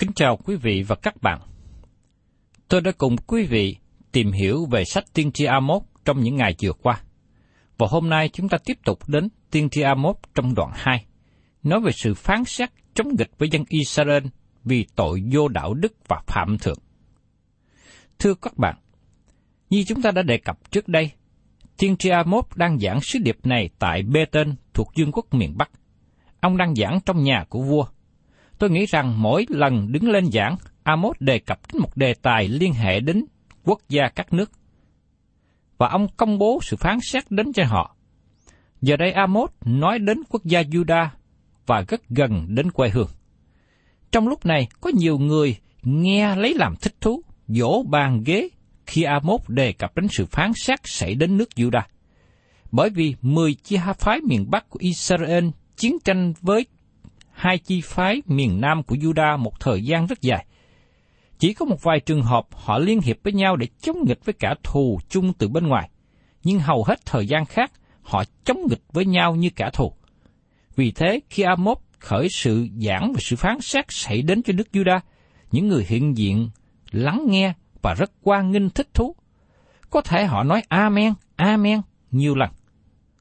Kính 0.00 0.12
chào 0.16 0.36
quý 0.36 0.56
vị 0.56 0.84
và 0.88 0.96
các 0.96 1.22
bạn. 1.22 1.40
Tôi 2.68 2.80
đã 2.80 2.92
cùng 2.98 3.16
quý 3.16 3.46
vị 3.46 3.76
tìm 4.12 4.32
hiểu 4.32 4.66
về 4.70 4.84
sách 4.84 5.04
Tiên 5.14 5.32
tri 5.32 5.44
Amos 5.44 5.82
trong 6.04 6.20
những 6.20 6.36
ngày 6.36 6.54
vừa 6.62 6.72
qua. 6.72 7.00
Và 7.78 7.86
hôm 7.90 8.08
nay 8.08 8.28
chúng 8.28 8.48
ta 8.48 8.58
tiếp 8.64 8.78
tục 8.84 8.98
đến 9.08 9.28
Tiên 9.50 9.68
tri 9.70 9.80
Amos 9.80 10.16
trong 10.34 10.54
đoạn 10.54 10.70
2, 10.74 11.04
nói 11.62 11.80
về 11.80 11.92
sự 11.92 12.14
phán 12.14 12.44
xét 12.44 12.70
chống 12.94 13.08
nghịch 13.18 13.30
với 13.38 13.48
dân 13.52 13.64
Israel 13.68 14.24
vì 14.64 14.86
tội 14.96 15.22
vô 15.32 15.48
đạo 15.48 15.74
đức 15.74 15.92
và 16.08 16.22
phạm 16.26 16.58
thượng. 16.58 16.78
Thưa 18.18 18.34
các 18.34 18.56
bạn, 18.56 18.76
như 19.70 19.84
chúng 19.84 20.02
ta 20.02 20.10
đã 20.10 20.22
đề 20.22 20.38
cập 20.38 20.70
trước 20.70 20.88
đây, 20.88 21.10
Tiên 21.78 21.96
tri 21.96 22.08
Amos 22.08 22.44
đang 22.54 22.78
giảng 22.78 23.00
sứ 23.00 23.18
điệp 23.18 23.46
này 23.46 23.70
tại 23.78 24.02
Bê 24.02 24.24
Tên 24.24 24.54
thuộc 24.74 24.88
Dương 24.94 25.12
quốc 25.12 25.34
miền 25.34 25.54
Bắc. 25.56 25.70
Ông 26.40 26.56
đang 26.56 26.74
giảng 26.74 26.98
trong 27.06 27.22
nhà 27.22 27.44
của 27.48 27.62
vua. 27.62 27.86
Tôi 28.60 28.70
nghĩ 28.70 28.86
rằng 28.86 29.22
mỗi 29.22 29.46
lần 29.48 29.92
đứng 29.92 30.10
lên 30.10 30.30
giảng, 30.32 30.56
Amos 30.82 31.16
đề 31.20 31.38
cập 31.38 31.58
đến 31.72 31.82
một 31.82 31.96
đề 31.96 32.14
tài 32.14 32.48
liên 32.48 32.74
hệ 32.74 33.00
đến 33.00 33.24
quốc 33.64 33.80
gia 33.88 34.08
các 34.08 34.32
nước. 34.32 34.50
Và 35.78 35.88
ông 35.88 36.06
công 36.16 36.38
bố 36.38 36.60
sự 36.62 36.76
phán 36.76 36.98
xét 37.02 37.30
đến 37.30 37.52
cho 37.52 37.64
họ. 37.64 37.96
Giờ 38.82 38.96
đây 38.96 39.12
Amos 39.12 39.50
nói 39.64 39.98
đến 39.98 40.22
quốc 40.28 40.44
gia 40.44 40.62
Juda 40.62 41.06
và 41.66 41.84
rất 41.88 42.08
gần 42.08 42.46
đến 42.48 42.70
quê 42.70 42.88
hương. 42.88 43.08
Trong 44.12 44.28
lúc 44.28 44.46
này, 44.46 44.68
có 44.80 44.90
nhiều 44.94 45.18
người 45.18 45.56
nghe 45.82 46.36
lấy 46.36 46.54
làm 46.54 46.74
thích 46.76 46.94
thú, 47.00 47.22
dỗ 47.48 47.82
bàn 47.82 48.22
ghế 48.26 48.48
khi 48.86 49.02
Amos 49.02 49.40
đề 49.48 49.72
cập 49.72 49.96
đến 49.96 50.06
sự 50.10 50.26
phán 50.26 50.52
xét 50.54 50.78
xảy 50.84 51.14
đến 51.14 51.36
nước 51.36 51.48
Juda. 51.56 51.82
Bởi 52.72 52.90
vì 52.90 53.14
mười 53.22 53.54
chi 53.54 53.76
phái 53.98 54.20
miền 54.20 54.50
Bắc 54.50 54.70
của 54.70 54.78
Israel 54.82 55.48
chiến 55.76 55.96
tranh 56.04 56.32
với 56.40 56.66
hai 57.40 57.58
chi 57.58 57.80
phái 57.84 58.22
miền 58.26 58.60
Nam 58.60 58.82
của 58.82 58.96
Juda 58.96 59.38
một 59.38 59.60
thời 59.60 59.84
gian 59.84 60.06
rất 60.06 60.20
dài. 60.20 60.46
Chỉ 61.38 61.54
có 61.54 61.64
một 61.64 61.82
vài 61.82 62.00
trường 62.00 62.22
hợp 62.22 62.46
họ 62.52 62.78
liên 62.78 63.00
hiệp 63.00 63.16
với 63.22 63.32
nhau 63.32 63.56
để 63.56 63.66
chống 63.82 63.96
nghịch 64.06 64.24
với 64.24 64.32
cả 64.32 64.54
thù 64.62 65.00
chung 65.08 65.32
từ 65.32 65.48
bên 65.48 65.66
ngoài, 65.66 65.90
nhưng 66.42 66.60
hầu 66.60 66.84
hết 66.84 67.06
thời 67.06 67.26
gian 67.26 67.46
khác 67.46 67.72
họ 68.02 68.24
chống 68.44 68.58
nghịch 68.68 68.82
với 68.92 69.04
nhau 69.04 69.36
như 69.36 69.50
cả 69.56 69.70
thù. 69.72 69.92
Vì 70.76 70.90
thế, 70.90 71.20
khi 71.30 71.42
Amos 71.42 71.78
khởi 71.98 72.28
sự 72.30 72.68
giảng 72.76 73.12
và 73.12 73.20
sự 73.20 73.36
phán 73.36 73.60
xét 73.60 73.84
xảy 73.88 74.22
đến 74.22 74.42
cho 74.42 74.52
nước 74.52 74.68
Juda, 74.72 75.00
những 75.52 75.68
người 75.68 75.86
hiện 75.88 76.16
diện 76.16 76.50
lắng 76.90 77.24
nghe 77.28 77.52
và 77.82 77.94
rất 77.94 78.10
quan 78.22 78.50
nghênh 78.50 78.70
thích 78.70 78.88
thú. 78.94 79.16
Có 79.90 80.00
thể 80.00 80.26
họ 80.26 80.44
nói 80.44 80.62
Amen, 80.68 81.12
Amen 81.36 81.80
nhiều 82.10 82.34
lần. 82.34 82.50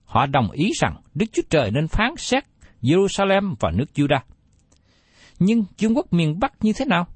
Họ 0.05 0.25
đồng 0.25 0.51
ý 0.51 0.71
rằng 0.81 0.95
Đức 1.13 1.25
Chúa 1.33 1.43
Trời 1.49 1.71
nên 1.71 1.87
phán 1.87 2.13
xét 2.17 2.43
Jerusalem 2.81 3.55
và 3.59 3.71
nước 3.71 3.85
Juda. 3.95 4.19
Nhưng 5.39 5.63
vương 5.79 5.97
quốc 5.97 6.13
miền 6.13 6.39
Bắc 6.39 6.53
như 6.63 6.73
thế 6.73 6.85
nào? 6.85 7.07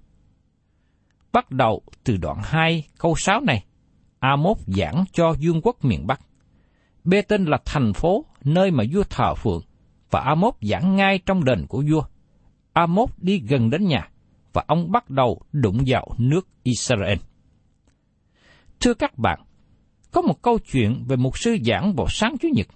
Bắt 1.32 1.52
đầu 1.52 1.82
từ 2.04 2.18
đoạn 2.18 2.38
2 2.44 2.88
câu 2.98 3.16
6 3.18 3.42
này, 3.42 3.66
Amos 4.20 4.58
giảng 4.68 5.06
cho 5.14 5.34
vương 5.42 5.62
quốc 5.62 5.86
miền 5.86 6.08
Bắc. 6.08 6.22
Bê 7.04 7.22
tên 7.22 7.46
là 7.46 7.58
thành 7.66 7.94
phố 7.94 8.26
nơi 8.44 8.72
mà 8.72 8.84
vua 8.94 9.04
thờ 9.04 9.36
phượng, 9.36 9.62
và 10.12 10.20
Amos 10.20 10.54
giảng 10.62 10.96
ngay 10.96 11.20
trong 11.26 11.44
đền 11.44 11.66
của 11.68 11.84
vua. 11.92 12.04
Amos 12.74 13.10
đi 13.18 13.40
gần 13.40 13.70
đến 13.70 13.88
nhà, 13.88 14.10
và 14.54 14.64
ông 14.68 14.92
bắt 14.92 15.10
đầu 15.10 15.42
đụng 15.52 15.84
vào 15.88 16.08
nước 16.18 16.48
Israel. 16.64 17.18
Thưa 18.80 18.94
các 18.94 19.18
bạn, 19.18 19.40
có 20.12 20.22
một 20.22 20.42
câu 20.42 20.60
chuyện 20.60 21.04
về 21.08 21.16
một 21.16 21.38
sư 21.38 21.58
giảng 21.66 21.94
vào 21.96 22.08
sáng 22.10 22.36
Chủ 22.42 22.48
nhật. 22.54 22.68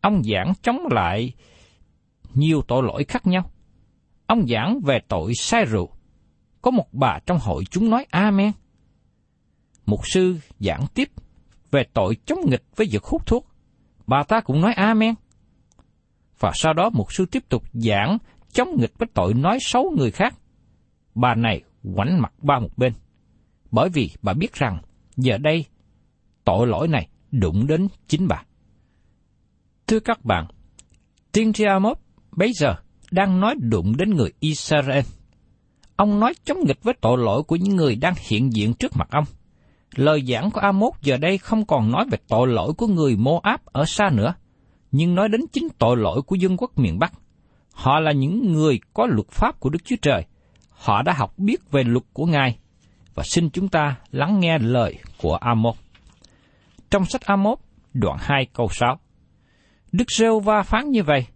Ông 0.00 0.22
giảng 0.24 0.52
chống 0.62 0.78
lại 0.90 1.32
nhiều 2.36 2.62
tội 2.68 2.82
lỗi 2.82 3.04
khác 3.04 3.26
nhau. 3.26 3.50
Ông 4.26 4.46
giảng 4.48 4.80
về 4.84 4.98
tội 5.08 5.32
say 5.34 5.64
rượu. 5.64 5.90
Có 6.62 6.70
một 6.70 6.86
bà 6.92 7.18
trong 7.26 7.38
hội 7.38 7.64
chúng 7.70 7.90
nói 7.90 8.06
Amen. 8.10 8.52
Một 9.86 10.06
sư 10.06 10.38
giảng 10.58 10.86
tiếp 10.94 11.08
về 11.70 11.82
tội 11.94 12.16
chống 12.26 12.38
nghịch 12.50 12.64
với 12.76 12.86
việc 12.90 13.04
hút 13.04 13.26
thuốc. 13.26 13.46
Bà 14.06 14.22
ta 14.22 14.40
cũng 14.40 14.60
nói 14.60 14.72
Amen. 14.72 15.14
Và 16.38 16.52
sau 16.54 16.72
đó 16.72 16.90
một 16.90 17.12
sư 17.12 17.26
tiếp 17.26 17.48
tục 17.48 17.62
giảng 17.72 18.18
chống 18.52 18.76
nghịch 18.80 18.98
với 18.98 19.08
tội 19.14 19.34
nói 19.34 19.58
xấu 19.60 19.90
người 19.96 20.10
khác. 20.10 20.34
Bà 21.14 21.34
này 21.34 21.62
quảnh 21.94 22.22
mặt 22.22 22.32
ba 22.42 22.58
một 22.58 22.70
bên. 22.76 22.92
Bởi 23.70 23.88
vì 23.88 24.10
bà 24.22 24.32
biết 24.32 24.54
rằng 24.54 24.82
giờ 25.16 25.38
đây 25.38 25.64
tội 26.44 26.66
lỗi 26.66 26.88
này 26.88 27.08
đụng 27.30 27.66
đến 27.66 27.88
chính 28.08 28.28
bà. 28.28 28.42
Thưa 29.86 30.00
các 30.00 30.24
bạn, 30.24 30.46
tiên 31.32 31.52
tri 31.52 31.64
Amos 31.64 31.98
bây 32.36 32.52
giờ 32.52 32.74
đang 33.10 33.40
nói 33.40 33.54
đụng 33.60 33.96
đến 33.96 34.10
người 34.14 34.32
Israel. 34.40 35.04
Ông 35.96 36.20
nói 36.20 36.34
chống 36.44 36.58
nghịch 36.66 36.82
với 36.82 36.94
tội 37.00 37.18
lỗi 37.18 37.42
của 37.42 37.56
những 37.56 37.76
người 37.76 37.96
đang 37.96 38.14
hiện 38.28 38.52
diện 38.52 38.74
trước 38.74 38.92
mặt 38.96 39.08
ông. 39.10 39.24
Lời 39.94 40.24
giảng 40.28 40.50
của 40.50 40.60
Amos 40.60 40.94
giờ 41.02 41.16
đây 41.16 41.38
không 41.38 41.66
còn 41.66 41.90
nói 41.90 42.04
về 42.10 42.18
tội 42.28 42.48
lỗi 42.48 42.72
của 42.72 42.86
người 42.86 43.16
Moab 43.16 43.60
ở 43.64 43.84
xa 43.84 44.10
nữa, 44.12 44.34
nhưng 44.92 45.14
nói 45.14 45.28
đến 45.28 45.40
chính 45.52 45.68
tội 45.78 45.96
lỗi 45.96 46.22
của 46.22 46.36
dân 46.36 46.56
quốc 46.56 46.78
miền 46.78 46.98
Bắc. 46.98 47.12
Họ 47.72 48.00
là 48.00 48.12
những 48.12 48.52
người 48.52 48.80
có 48.94 49.06
luật 49.06 49.28
pháp 49.28 49.60
của 49.60 49.70
Đức 49.70 49.78
Chúa 49.84 49.96
Trời. 50.02 50.24
Họ 50.70 51.02
đã 51.02 51.12
học 51.12 51.38
biết 51.38 51.70
về 51.70 51.84
luật 51.84 52.04
của 52.12 52.26
Ngài 52.26 52.58
và 53.14 53.22
xin 53.22 53.50
chúng 53.50 53.68
ta 53.68 53.96
lắng 54.10 54.40
nghe 54.40 54.58
lời 54.58 54.98
của 55.22 55.34
Amos. 55.34 55.76
Trong 56.90 57.04
sách 57.04 57.22
Amos, 57.22 57.58
đoạn 57.94 58.16
2 58.20 58.46
câu 58.52 58.68
6. 58.70 58.98
Đức 59.92 60.10
Rêu 60.10 60.40
Va 60.40 60.62
phán 60.62 60.90
như 60.90 61.02
vậy, 61.02 61.26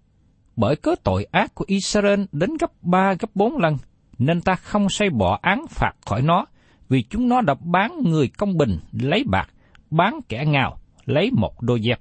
bởi 0.60 0.76
cớ 0.76 0.94
tội 1.04 1.26
ác 1.30 1.54
của 1.54 1.64
Israel 1.68 2.20
đến 2.32 2.50
gấp 2.60 2.70
ba 2.82 3.14
gấp 3.14 3.30
bốn 3.34 3.56
lần, 3.56 3.76
nên 4.18 4.40
ta 4.40 4.54
không 4.54 4.88
say 4.88 5.10
bỏ 5.10 5.38
án 5.42 5.66
phạt 5.68 5.92
khỏi 6.06 6.22
nó, 6.22 6.46
vì 6.88 7.02
chúng 7.02 7.28
nó 7.28 7.40
đã 7.40 7.54
bán 7.60 7.92
người 8.04 8.28
công 8.28 8.56
bình 8.56 8.78
lấy 8.92 9.24
bạc, 9.26 9.48
bán 9.90 10.20
kẻ 10.28 10.44
ngào 10.46 10.78
lấy 11.04 11.30
một 11.30 11.62
đôi 11.62 11.80
dép. 11.80 12.00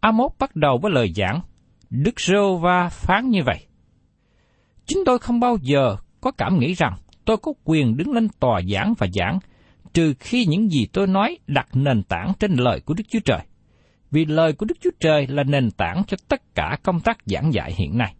Amos 0.00 0.32
bắt 0.38 0.56
đầu 0.56 0.78
với 0.82 0.92
lời 0.92 1.12
giảng, 1.16 1.40
Đức 1.90 2.20
Rêu 2.20 2.56
Va 2.56 2.88
phán 2.88 3.30
như 3.30 3.40
vậy. 3.46 3.66
chính 4.86 4.98
tôi 5.06 5.18
không 5.18 5.40
bao 5.40 5.56
giờ 5.62 5.96
có 6.20 6.30
cảm 6.30 6.58
nghĩ 6.58 6.74
rằng 6.74 6.94
tôi 7.24 7.36
có 7.36 7.52
quyền 7.64 7.96
đứng 7.96 8.12
lên 8.12 8.28
tòa 8.40 8.60
giảng 8.72 8.94
và 8.98 9.06
giảng, 9.14 9.38
trừ 9.94 10.14
khi 10.20 10.46
những 10.46 10.70
gì 10.70 10.86
tôi 10.92 11.06
nói 11.06 11.38
đặt 11.46 11.68
nền 11.72 12.02
tảng 12.02 12.32
trên 12.40 12.54
lời 12.54 12.80
của 12.80 12.94
Đức 12.94 13.04
Chúa 13.08 13.20
Trời. 13.24 13.40
Vì 14.14 14.24
lời 14.24 14.52
của 14.52 14.66
Đức 14.66 14.74
Chúa 14.80 14.90
Trời 15.00 15.26
là 15.26 15.44
nền 15.44 15.70
tảng 15.70 16.02
cho 16.06 16.16
tất 16.28 16.54
cả 16.54 16.76
công 16.82 17.00
tác 17.00 17.18
giảng 17.26 17.52
dạy 17.52 17.72
hiện 17.76 17.98
nay. 17.98 18.14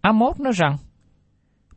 Amos 0.00 0.40
nói 0.40 0.52
rằng, 0.56 0.76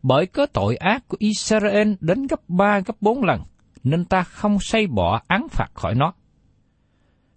bởi 0.03 0.25
có 0.25 0.45
tội 0.45 0.75
ác 0.75 1.07
của 1.07 1.17
Israel 1.19 1.93
đến 1.99 2.27
gấp 2.27 2.39
ba 2.47 2.79
gấp 2.79 2.95
bốn 3.01 3.23
lần, 3.23 3.41
nên 3.83 4.05
ta 4.05 4.23
không 4.23 4.59
xây 4.59 4.87
bỏ 4.87 5.21
án 5.27 5.47
phạt 5.49 5.67
khỏi 5.73 5.95
nó. 5.95 6.13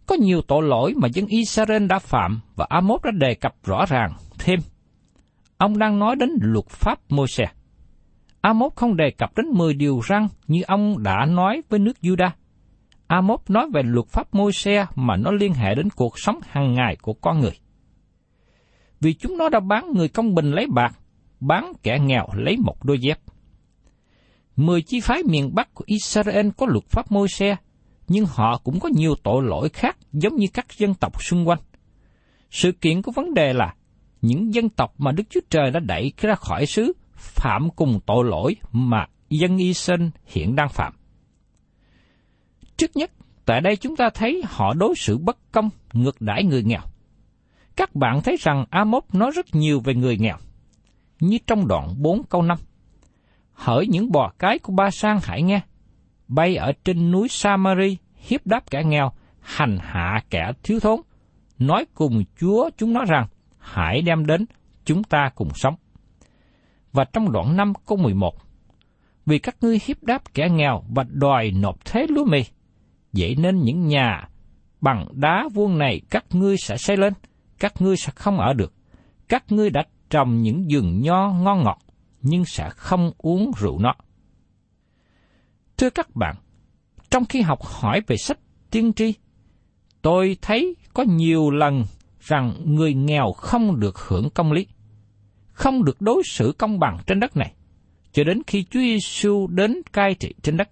Có 0.07 0.15
nhiều 0.15 0.43
tội 0.49 0.63
lỗi 0.63 0.95
mà 0.97 1.09
dân 1.13 1.27
Israel 1.27 1.87
đã 1.87 1.99
phạm 1.99 2.41
và 2.57 2.67
Amos 2.69 3.03
đã 3.03 3.11
đề 3.11 3.35
cập 3.35 3.55
rõ 3.65 3.85
ràng 3.89 4.13
thêm. 4.39 4.59
Ông 5.57 5.79
đang 5.79 5.99
nói 5.99 6.17
đến 6.17 6.31
luật 6.41 6.67
pháp 6.69 6.99
Môi-se. 7.09 7.47
Amos 8.41 8.73
không 8.75 8.97
đề 8.97 9.11
cập 9.19 9.37
đến 9.37 9.47
10 9.47 9.75
điều 9.75 10.01
răn 10.09 10.29
như 10.47 10.63
ông 10.67 11.03
đã 11.03 11.27
nói 11.27 11.63
với 11.69 11.81
nước 11.81 11.97
Judah 12.03 12.31
Amos 13.13 13.41
nói 13.49 13.71
về 13.73 13.83
luật 13.83 14.07
pháp 14.07 14.35
Môi-se 14.35 14.87
mà 14.95 15.17
nó 15.17 15.31
liên 15.31 15.55
hệ 15.55 15.75
đến 15.75 15.89
cuộc 15.97 16.19
sống 16.19 16.41
hàng 16.43 16.75
ngày 16.75 16.97
của 17.03 17.13
con 17.13 17.41
người. 17.41 17.59
Vì 19.01 19.15
chúng 19.15 19.39
nó 19.39 19.49
đã 19.49 19.61
bán 19.61 19.93
người 19.95 20.09
công 20.09 20.35
bình 20.35 20.51
lấy 20.51 20.67
bạc, 20.75 20.99
bán 21.41 21.73
kẻ 21.83 21.99
nghèo 21.99 22.27
lấy 22.35 22.57
một 22.57 22.85
đôi 22.85 22.99
dép. 23.01 23.19
Mười 24.57 24.83
chi 24.83 25.01
phái 25.01 25.23
miền 25.23 25.55
Bắc 25.55 25.75
của 25.75 25.85
Israel 25.87 26.49
có 26.57 26.67
luật 26.67 26.85
pháp 26.85 27.13
Môi-se, 27.13 27.57
nhưng 28.09 28.27
họ 28.27 28.59
cũng 28.65 28.81
có 28.81 28.89
nhiều 28.93 29.15
tội 29.23 29.43
lỗi 29.43 29.69
khác 29.69 29.97
giống 30.13 30.37
như 30.37 30.47
các 30.55 30.67
dân 30.79 30.95
tộc 30.95 31.23
xung 31.23 31.49
quanh. 31.49 31.61
Sự 32.51 32.73
kiện 32.73 33.03
của 33.03 33.13
vấn 33.13 33.35
đề 33.35 33.53
là 33.53 33.75
những 34.23 34.55
dân 34.55 34.69
tộc 34.69 34.95
mà 34.99 35.13
Đức 35.13 35.25
Chúa 35.31 35.41
Trời 35.51 35.71
đã 35.71 35.81
đẩy 35.81 36.13
ra 36.17 36.35
khỏi 36.35 36.67
xứ 36.67 36.93
phạm 37.15 37.71
cùng 37.71 38.01
tội 38.07 38.25
lỗi 38.25 38.57
mà 38.73 39.07
dân 39.31 39.57
y 39.57 39.73
hiện 40.27 40.57
đang 40.57 40.69
phạm. 40.69 40.93
Trước 42.83 42.97
nhất, 42.97 43.11
tại 43.45 43.61
đây 43.61 43.77
chúng 43.77 43.97
ta 43.97 44.11
thấy 44.15 44.43
họ 44.47 44.75
đối 44.75 44.95
xử 44.97 45.19
bất 45.19 45.39
công, 45.53 45.71
ngược 45.93 46.21
đãi 46.21 46.45
người 46.45 46.63
nghèo. 46.63 46.81
Các 47.77 47.95
bạn 47.95 48.21
thấy 48.25 48.37
rằng 48.41 48.65
Amos 48.71 49.03
nói 49.13 49.31
rất 49.31 49.55
nhiều 49.55 49.81
về 49.81 49.95
người 49.95 50.19
nghèo, 50.19 50.37
như 51.21 51.39
trong 51.47 51.69
đoạn 51.69 51.95
4 51.99 52.23
câu 52.25 52.43
5. 52.43 52.59
Hỡi 53.53 53.87
những 53.87 54.13
bò 54.13 54.33
cái 54.39 54.59
của 54.59 54.73
ba 54.73 54.91
sang 54.91 55.19
hãy 55.23 55.43
nghe, 55.43 55.61
bay 56.29 56.57
ở 56.57 56.73
trên 56.85 57.11
núi 57.11 57.29
Samari, 57.29 57.97
hiếp 58.17 58.47
đáp 58.47 58.71
kẻ 58.71 58.83
nghèo, 58.85 59.13
hành 59.41 59.79
hạ 59.81 60.21
kẻ 60.31 60.53
thiếu 60.63 60.81
thốn, 60.81 61.01
nói 61.59 61.87
cùng 61.95 62.25
Chúa 62.41 62.71
chúng 62.77 62.93
nó 62.93 63.05
rằng, 63.05 63.27
hãy 63.59 64.03
đem 64.03 64.27
đến, 64.27 64.47
chúng 64.85 65.05
ta 65.05 65.31
cùng 65.35 65.49
sống. 65.55 65.75
Và 66.93 67.05
trong 67.05 67.33
đoạn 67.33 67.57
5 67.57 67.73
câu 67.87 67.99
11, 67.99 68.35
vì 69.27 69.39
các 69.39 69.57
ngươi 69.61 69.79
hiếp 69.87 70.03
đáp 70.03 70.35
kẻ 70.35 70.49
nghèo 70.49 70.83
và 70.95 71.05
đòi 71.09 71.51
nộp 71.51 71.85
thế 71.85 72.07
lúa 72.09 72.25
mì, 72.25 72.45
vậy 73.13 73.37
nên 73.39 73.63
những 73.63 73.87
nhà 73.87 74.29
bằng 74.81 75.07
đá 75.13 75.49
vuông 75.55 75.79
này 75.79 76.01
các 76.11 76.25
ngươi 76.31 76.57
sẽ 76.57 76.77
xây 76.77 76.97
lên, 76.97 77.13
các 77.59 77.83
ngươi 77.83 77.97
sẽ 77.97 78.13
không 78.17 78.39
ở 78.39 78.53
được. 78.53 78.73
Các 79.29 79.53
ngươi 79.53 79.71
đã 79.71 79.85
trồng 80.11 80.43
những 80.43 80.67
vườn 80.71 81.01
nho 81.01 81.31
ngon 81.31 81.63
ngọt, 81.65 81.79
nhưng 82.23 82.45
sẽ 82.45 82.71
không 82.71 83.13
uống 83.19 83.53
rượu 83.59 83.79
nó. 83.79 83.95
Thưa 85.77 85.91
các 85.91 86.17
bạn, 86.17 86.37
trong 87.11 87.25
khi 87.25 87.41
học 87.41 87.63
hỏi 87.63 88.01
về 88.07 88.17
sách 88.17 88.39
tiên 88.71 88.93
tri, 88.93 89.15
tôi 90.03 90.37
thấy 90.43 90.77
có 90.95 91.03
nhiều 91.03 91.51
lần 91.51 91.85
rằng 92.21 92.55
người 92.65 92.95
nghèo 92.95 93.33
không 93.33 93.81
được 93.81 93.99
hưởng 93.99 94.31
công 94.31 94.53
lý, 94.53 94.67
không 95.53 95.85
được 95.85 96.01
đối 96.01 96.23
xử 96.31 96.55
công 96.59 96.79
bằng 96.79 96.99
trên 97.07 97.21
đất 97.21 97.37
này, 97.37 97.55
cho 98.13 98.25
đến 98.25 98.43
khi 98.47 98.65
Chúa 98.65 98.81
Giêsu 98.81 99.47
đến 99.47 99.77
cai 99.93 100.15
trị 100.15 100.35
trên 100.43 100.57
đất. 100.57 100.69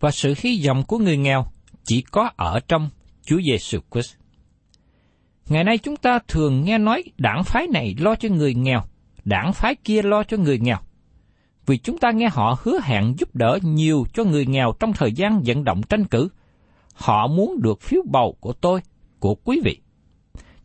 Và 0.00 0.10
sự 0.10 0.34
hy 0.38 0.62
vọng 0.66 0.82
của 0.82 0.98
người 0.98 1.16
nghèo 1.16 1.46
chỉ 1.84 2.02
có 2.02 2.30
ở 2.36 2.60
trong 2.68 2.90
Chúa 3.26 3.40
Giêsu 3.46 3.78
Christ. 3.92 4.14
Ngày 5.48 5.64
nay 5.64 5.78
chúng 5.78 5.96
ta 5.96 6.18
thường 6.28 6.64
nghe 6.64 6.78
nói 6.78 7.04
đảng 7.16 7.44
phái 7.44 7.66
này 7.66 7.94
lo 7.98 8.14
cho 8.14 8.28
người 8.28 8.54
nghèo, 8.54 8.82
đảng 9.24 9.52
phái 9.52 9.74
kia 9.74 10.02
lo 10.02 10.22
cho 10.22 10.36
người 10.36 10.58
nghèo. 10.58 10.78
Vì 11.66 11.78
chúng 11.78 11.98
ta 11.98 12.10
nghe 12.10 12.28
họ 12.32 12.56
hứa 12.62 12.80
hẹn 12.82 13.14
giúp 13.18 13.36
đỡ 13.36 13.58
nhiều 13.62 14.06
cho 14.14 14.24
người 14.24 14.46
nghèo 14.46 14.72
trong 14.80 14.92
thời 14.92 15.12
gian 15.12 15.42
vận 15.46 15.64
động 15.64 15.82
tranh 15.82 16.04
cử. 16.04 16.28
Họ 16.94 17.26
muốn 17.26 17.62
được 17.62 17.80
phiếu 17.80 18.02
bầu 18.10 18.36
của 18.40 18.52
tôi, 18.52 18.80
của 19.18 19.34
quý 19.34 19.60
vị. 19.64 19.80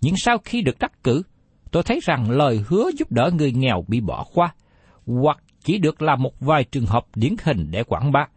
Nhưng 0.02 0.14
sau 0.18 0.38
khi 0.38 0.62
được 0.62 0.80
đắc 0.80 1.04
cử, 1.04 1.24
tôi 1.72 1.84
thấy 1.84 2.00
rằng 2.04 2.32
lời 2.32 2.64
hứa 2.68 2.90
giúp 2.98 3.12
đỡ 3.12 3.32
người 3.34 3.52
nghèo 3.52 3.86
bị 3.88 4.02
bỏ 4.02 4.26
qua, 4.34 4.54
hoặc 5.06 5.44
chỉ 5.64 5.78
được 5.78 6.02
làm 6.02 6.24
một 6.24 6.40
vài 6.40 6.64
trường 6.64 6.86
hợp 6.86 7.06
điển 7.16 7.36
hình 7.44 7.68
để 7.72 7.84
quảng 7.84 8.12
bá. 8.12 8.28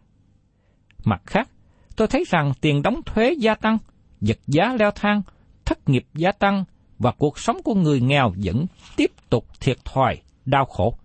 Mặt 1.05 1.21
khác, 1.25 1.49
tôi 1.95 2.07
thấy 2.07 2.23
rằng 2.27 2.51
tiền 2.61 2.81
đóng 2.81 3.01
thuế 3.05 3.35
gia 3.39 3.55
tăng, 3.55 3.77
vật 4.21 4.39
giá 4.47 4.75
leo 4.79 4.91
thang, 4.91 5.21
thất 5.65 5.89
nghiệp 5.89 6.05
gia 6.13 6.31
tăng 6.31 6.63
và 6.99 7.11
cuộc 7.11 7.39
sống 7.39 7.57
của 7.63 7.75
người 7.75 8.01
nghèo 8.01 8.33
vẫn 8.43 8.65
tiếp 8.95 9.11
tục 9.29 9.45
thiệt 9.59 9.77
thòi, 9.85 10.21
đau 10.45 10.65
khổ. 10.65 10.97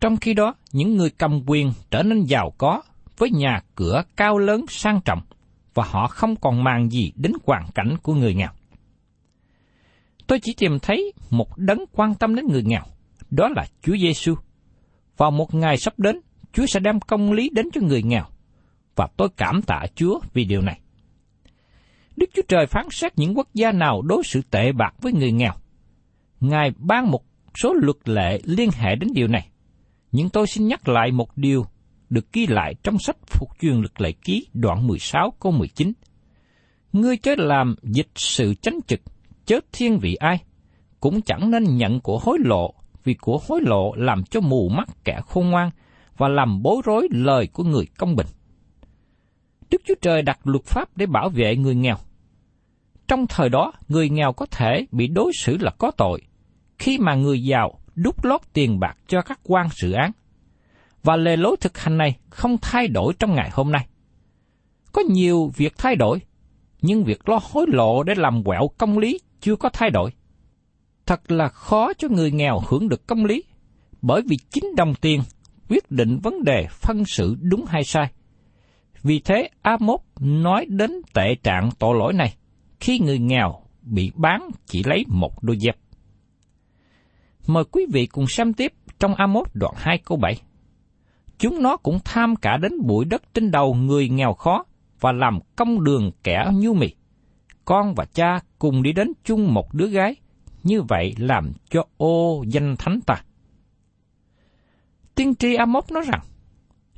Trong 0.00 0.16
khi 0.16 0.34
đó, 0.34 0.54
những 0.72 0.96
người 0.96 1.10
cầm 1.10 1.42
quyền 1.46 1.72
trở 1.90 2.02
nên 2.02 2.24
giàu 2.24 2.52
có 2.58 2.82
với 3.18 3.30
nhà 3.30 3.60
cửa 3.74 4.02
cao 4.16 4.38
lớn 4.38 4.64
sang 4.68 5.00
trọng 5.04 5.20
và 5.74 5.84
họ 5.84 6.06
không 6.06 6.36
còn 6.36 6.64
màng 6.64 6.90
gì 6.90 7.12
đến 7.16 7.32
hoàn 7.46 7.66
cảnh 7.74 7.96
của 8.02 8.14
người 8.14 8.34
nghèo. 8.34 8.50
Tôi 10.26 10.40
chỉ 10.42 10.54
tìm 10.58 10.78
thấy 10.78 11.12
một 11.30 11.58
đấng 11.58 11.84
quan 11.92 12.14
tâm 12.14 12.34
đến 12.34 12.46
người 12.48 12.62
nghèo, 12.62 12.82
đó 13.30 13.48
là 13.56 13.66
Chúa 13.82 13.96
Giêsu. 13.96 14.34
Vào 15.16 15.30
một 15.30 15.54
ngày 15.54 15.76
sắp 15.76 15.98
đến, 15.98 16.20
Chúa 16.52 16.66
sẽ 16.66 16.80
đem 16.80 17.00
công 17.00 17.32
lý 17.32 17.50
đến 17.52 17.66
cho 17.72 17.80
người 17.80 18.02
nghèo, 18.02 18.24
và 19.02 19.08
tôi 19.16 19.28
cảm 19.36 19.62
tạ 19.62 19.86
Chúa 19.94 20.20
vì 20.32 20.44
điều 20.44 20.60
này. 20.60 20.80
Đức 22.16 22.30
Chúa 22.34 22.42
Trời 22.48 22.66
phán 22.66 22.86
xét 22.90 23.18
những 23.18 23.38
quốc 23.38 23.48
gia 23.54 23.72
nào 23.72 24.02
đối 24.02 24.22
xử 24.24 24.42
tệ 24.50 24.72
bạc 24.72 24.94
với 25.00 25.12
người 25.12 25.32
nghèo. 25.32 25.52
Ngài 26.40 26.70
ban 26.78 27.10
một 27.10 27.24
số 27.62 27.74
luật 27.74 28.08
lệ 28.08 28.40
liên 28.44 28.70
hệ 28.74 28.96
đến 28.96 29.08
điều 29.14 29.28
này. 29.28 29.48
Nhưng 30.12 30.28
tôi 30.28 30.46
xin 30.46 30.68
nhắc 30.68 30.88
lại 30.88 31.12
một 31.12 31.36
điều 31.36 31.66
được 32.10 32.32
ghi 32.32 32.46
lại 32.46 32.74
trong 32.82 32.98
sách 32.98 33.16
Phục 33.26 33.48
truyền 33.60 33.74
luật 33.74 34.00
lệ 34.00 34.12
ký 34.12 34.46
đoạn 34.52 34.86
16 34.86 35.32
câu 35.40 35.52
19. 35.52 35.92
Ngươi 36.92 37.16
chớ 37.16 37.34
làm 37.38 37.74
dịch 37.82 38.10
sự 38.14 38.54
chánh 38.54 38.78
trực, 38.86 39.00
chớ 39.46 39.60
thiên 39.72 39.98
vị 39.98 40.14
ai, 40.14 40.42
cũng 41.00 41.22
chẳng 41.22 41.50
nên 41.50 41.76
nhận 41.76 42.00
của 42.00 42.18
hối 42.18 42.38
lộ, 42.44 42.74
vì 43.04 43.14
của 43.14 43.40
hối 43.48 43.60
lộ 43.62 43.94
làm 43.94 44.24
cho 44.24 44.40
mù 44.40 44.68
mắt 44.68 44.88
kẻ 45.04 45.20
khôn 45.26 45.50
ngoan 45.50 45.70
và 46.16 46.28
làm 46.28 46.62
bối 46.62 46.82
rối 46.84 47.08
lời 47.10 47.46
của 47.52 47.64
người 47.64 47.86
công 47.98 48.16
bình. 48.16 48.26
Đức 49.72 49.82
Chúa 49.84 49.94
Trời 50.02 50.22
đặt 50.22 50.38
luật 50.44 50.64
pháp 50.64 50.96
để 50.96 51.06
bảo 51.06 51.28
vệ 51.28 51.56
người 51.56 51.74
nghèo. 51.74 51.96
Trong 53.08 53.26
thời 53.26 53.48
đó, 53.48 53.72
người 53.88 54.08
nghèo 54.08 54.32
có 54.32 54.46
thể 54.46 54.86
bị 54.92 55.06
đối 55.06 55.32
xử 55.38 55.56
là 55.60 55.70
có 55.70 55.90
tội, 55.90 56.22
khi 56.78 56.98
mà 56.98 57.14
người 57.14 57.42
giàu 57.42 57.78
đút 57.94 58.24
lót 58.24 58.40
tiền 58.52 58.80
bạc 58.80 58.96
cho 59.06 59.22
các 59.22 59.40
quan 59.42 59.68
sự 59.70 59.92
án. 59.92 60.10
Và 61.02 61.16
lề 61.16 61.36
lối 61.36 61.56
thực 61.60 61.78
hành 61.78 61.98
này 61.98 62.16
không 62.30 62.56
thay 62.62 62.88
đổi 62.88 63.14
trong 63.18 63.34
ngày 63.34 63.50
hôm 63.52 63.72
nay. 63.72 63.86
Có 64.92 65.02
nhiều 65.10 65.50
việc 65.56 65.74
thay 65.78 65.96
đổi, 65.96 66.18
nhưng 66.82 67.04
việc 67.04 67.28
lo 67.28 67.40
hối 67.42 67.66
lộ 67.68 68.02
để 68.02 68.14
làm 68.16 68.44
quẹo 68.44 68.68
công 68.78 68.98
lý 68.98 69.18
chưa 69.40 69.56
có 69.56 69.68
thay 69.68 69.90
đổi. 69.90 70.10
Thật 71.06 71.30
là 71.30 71.48
khó 71.48 71.92
cho 71.98 72.08
người 72.08 72.30
nghèo 72.30 72.60
hưởng 72.68 72.88
được 72.88 73.06
công 73.06 73.24
lý, 73.24 73.44
bởi 74.02 74.22
vì 74.28 74.36
chính 74.50 74.64
đồng 74.76 74.94
tiền 74.94 75.20
quyết 75.68 75.90
định 75.90 76.18
vấn 76.22 76.44
đề 76.44 76.66
phân 76.70 77.04
sự 77.04 77.36
đúng 77.40 77.64
hay 77.64 77.84
sai. 77.84 78.10
Vì 79.02 79.20
thế 79.20 79.48
Amos 79.62 80.00
nói 80.20 80.66
đến 80.68 80.90
tệ 81.14 81.34
trạng 81.34 81.70
tội 81.78 81.98
lỗi 81.98 82.12
này 82.12 82.34
khi 82.80 82.98
người 82.98 83.18
nghèo 83.18 83.62
bị 83.82 84.12
bán 84.14 84.50
chỉ 84.66 84.82
lấy 84.82 85.04
một 85.08 85.42
đôi 85.42 85.56
dép. 85.58 85.76
Mời 87.46 87.64
quý 87.64 87.86
vị 87.92 88.06
cùng 88.06 88.26
xem 88.28 88.52
tiếp 88.52 88.72
trong 88.98 89.14
Amos 89.14 89.48
đoạn 89.54 89.74
2 89.76 89.98
câu 89.98 90.18
7. 90.18 90.40
Chúng 91.38 91.62
nó 91.62 91.76
cũng 91.76 91.98
tham 92.04 92.36
cả 92.36 92.56
đến 92.56 92.72
bụi 92.86 93.04
đất 93.04 93.22
trên 93.34 93.50
đầu 93.50 93.74
người 93.74 94.08
nghèo 94.08 94.34
khó 94.34 94.64
và 95.00 95.12
làm 95.12 95.38
công 95.56 95.84
đường 95.84 96.10
kẻ 96.22 96.44
nhu 96.54 96.74
mì. 96.74 96.88
Con 97.64 97.94
và 97.94 98.04
cha 98.04 98.40
cùng 98.58 98.82
đi 98.82 98.92
đến 98.92 99.12
chung 99.24 99.54
một 99.54 99.74
đứa 99.74 99.86
gái, 99.86 100.16
như 100.62 100.82
vậy 100.82 101.14
làm 101.18 101.52
cho 101.70 101.84
ô 101.96 102.44
danh 102.48 102.76
thánh 102.78 103.00
ta. 103.00 103.22
Tiên 105.14 105.34
tri 105.34 105.54
Amos 105.54 105.92
nói 105.92 106.02
rằng, 106.06 106.20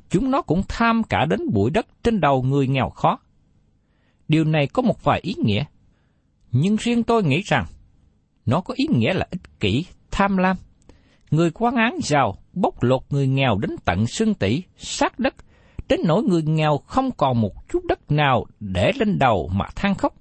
chúng 0.09 0.31
nó 0.31 0.41
cũng 0.41 0.61
tham 0.67 1.03
cả 1.03 1.25
đến 1.25 1.39
bụi 1.53 1.69
đất 1.69 1.87
trên 2.03 2.21
đầu 2.21 2.43
người 2.43 2.67
nghèo 2.67 2.89
khó. 2.89 3.19
Điều 4.27 4.43
này 4.43 4.67
có 4.67 4.81
một 4.81 5.03
vài 5.03 5.19
ý 5.23 5.33
nghĩa, 5.43 5.63
nhưng 6.51 6.75
riêng 6.75 7.03
tôi 7.03 7.23
nghĩ 7.23 7.41
rằng 7.41 7.65
nó 8.45 8.61
có 8.61 8.73
ý 8.77 8.85
nghĩa 8.91 9.13
là 9.13 9.27
ích 9.31 9.59
kỷ, 9.59 9.85
tham 10.11 10.37
lam. 10.37 10.57
Người 11.31 11.51
quan 11.51 11.75
án 11.75 11.97
giàu 12.03 12.37
bóc 12.53 12.83
lột 12.83 13.01
người 13.09 13.27
nghèo 13.27 13.57
đến 13.57 13.71
tận 13.85 14.07
xương 14.07 14.33
tỷ, 14.33 14.63
sát 14.77 15.19
đất, 15.19 15.35
đến 15.89 15.99
nỗi 16.05 16.23
người 16.23 16.41
nghèo 16.41 16.77
không 16.77 17.11
còn 17.11 17.41
một 17.41 17.69
chút 17.69 17.85
đất 17.85 18.11
nào 18.11 18.45
để 18.59 18.91
lên 18.95 19.19
đầu 19.19 19.49
mà 19.53 19.65
than 19.75 19.95
khóc. 19.95 20.15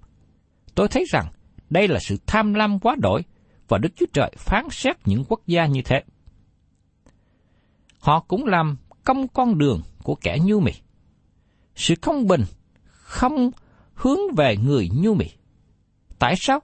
Tôi 0.74 0.88
thấy 0.88 1.04
rằng 1.08 1.26
đây 1.70 1.88
là 1.88 1.98
sự 2.00 2.16
tham 2.26 2.54
lam 2.54 2.78
quá 2.78 2.96
đổi, 2.98 3.22
và 3.68 3.78
Đức 3.78 3.88
Chúa 3.96 4.06
Trời 4.12 4.32
phán 4.36 4.68
xét 4.70 4.96
những 5.04 5.24
quốc 5.28 5.40
gia 5.46 5.66
như 5.66 5.82
thế. 5.84 6.02
Họ 8.00 8.20
cũng 8.20 8.44
làm 8.44 8.76
công 9.04 9.28
con 9.28 9.58
đường 9.58 9.80
của 10.02 10.14
kẻ 10.14 10.38
nhu 10.44 10.60
mì. 10.60 10.72
Sự 11.76 11.94
công 11.96 12.26
bình 12.26 12.44
không 12.82 13.50
hướng 13.94 14.18
về 14.36 14.56
người 14.56 14.90
nhu 14.94 15.14
mì. 15.14 15.26
Tại 16.18 16.34
sao? 16.36 16.60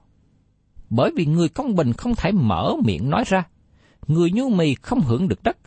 Bởi 0.89 1.11
vì 1.15 1.25
người 1.25 1.49
công 1.49 1.75
bình 1.75 1.93
không 1.93 2.15
thể 2.15 2.31
mở 2.31 2.75
miệng 2.85 3.09
nói 3.09 3.23
ra. 3.27 3.43
Người 4.07 4.31
nhu 4.31 4.49
mì 4.49 4.75
không 4.75 5.01
hưởng 5.01 5.27
được 5.27 5.43
đất. 5.43 5.57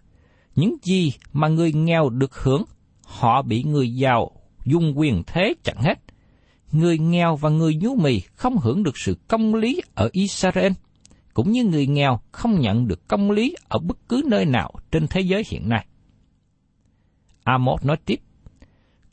Những 0.54 0.76
gì 0.82 1.12
mà 1.32 1.48
người 1.48 1.72
nghèo 1.72 2.08
được 2.08 2.34
hưởng, 2.42 2.64
họ 3.02 3.42
bị 3.42 3.64
người 3.64 3.94
giàu 3.94 4.30
dùng 4.64 4.98
quyền 4.98 5.22
thế 5.26 5.54
chặn 5.64 5.76
hết. 5.78 5.98
Người 6.72 6.98
nghèo 6.98 7.36
và 7.36 7.50
người 7.50 7.74
nhu 7.74 7.94
mì 7.94 8.20
không 8.20 8.58
hưởng 8.58 8.82
được 8.82 8.98
sự 8.98 9.16
công 9.28 9.54
lý 9.54 9.80
ở 9.94 10.08
Israel, 10.12 10.72
cũng 11.34 11.52
như 11.52 11.64
người 11.64 11.86
nghèo 11.86 12.20
không 12.32 12.60
nhận 12.60 12.88
được 12.88 13.08
công 13.08 13.30
lý 13.30 13.54
ở 13.68 13.78
bất 13.78 14.08
cứ 14.08 14.22
nơi 14.26 14.44
nào 14.44 14.72
trên 14.90 15.06
thế 15.06 15.20
giới 15.20 15.42
hiện 15.46 15.68
nay. 15.68 15.86
Amos 17.44 17.84
nói 17.84 17.96
tiếp, 18.04 18.20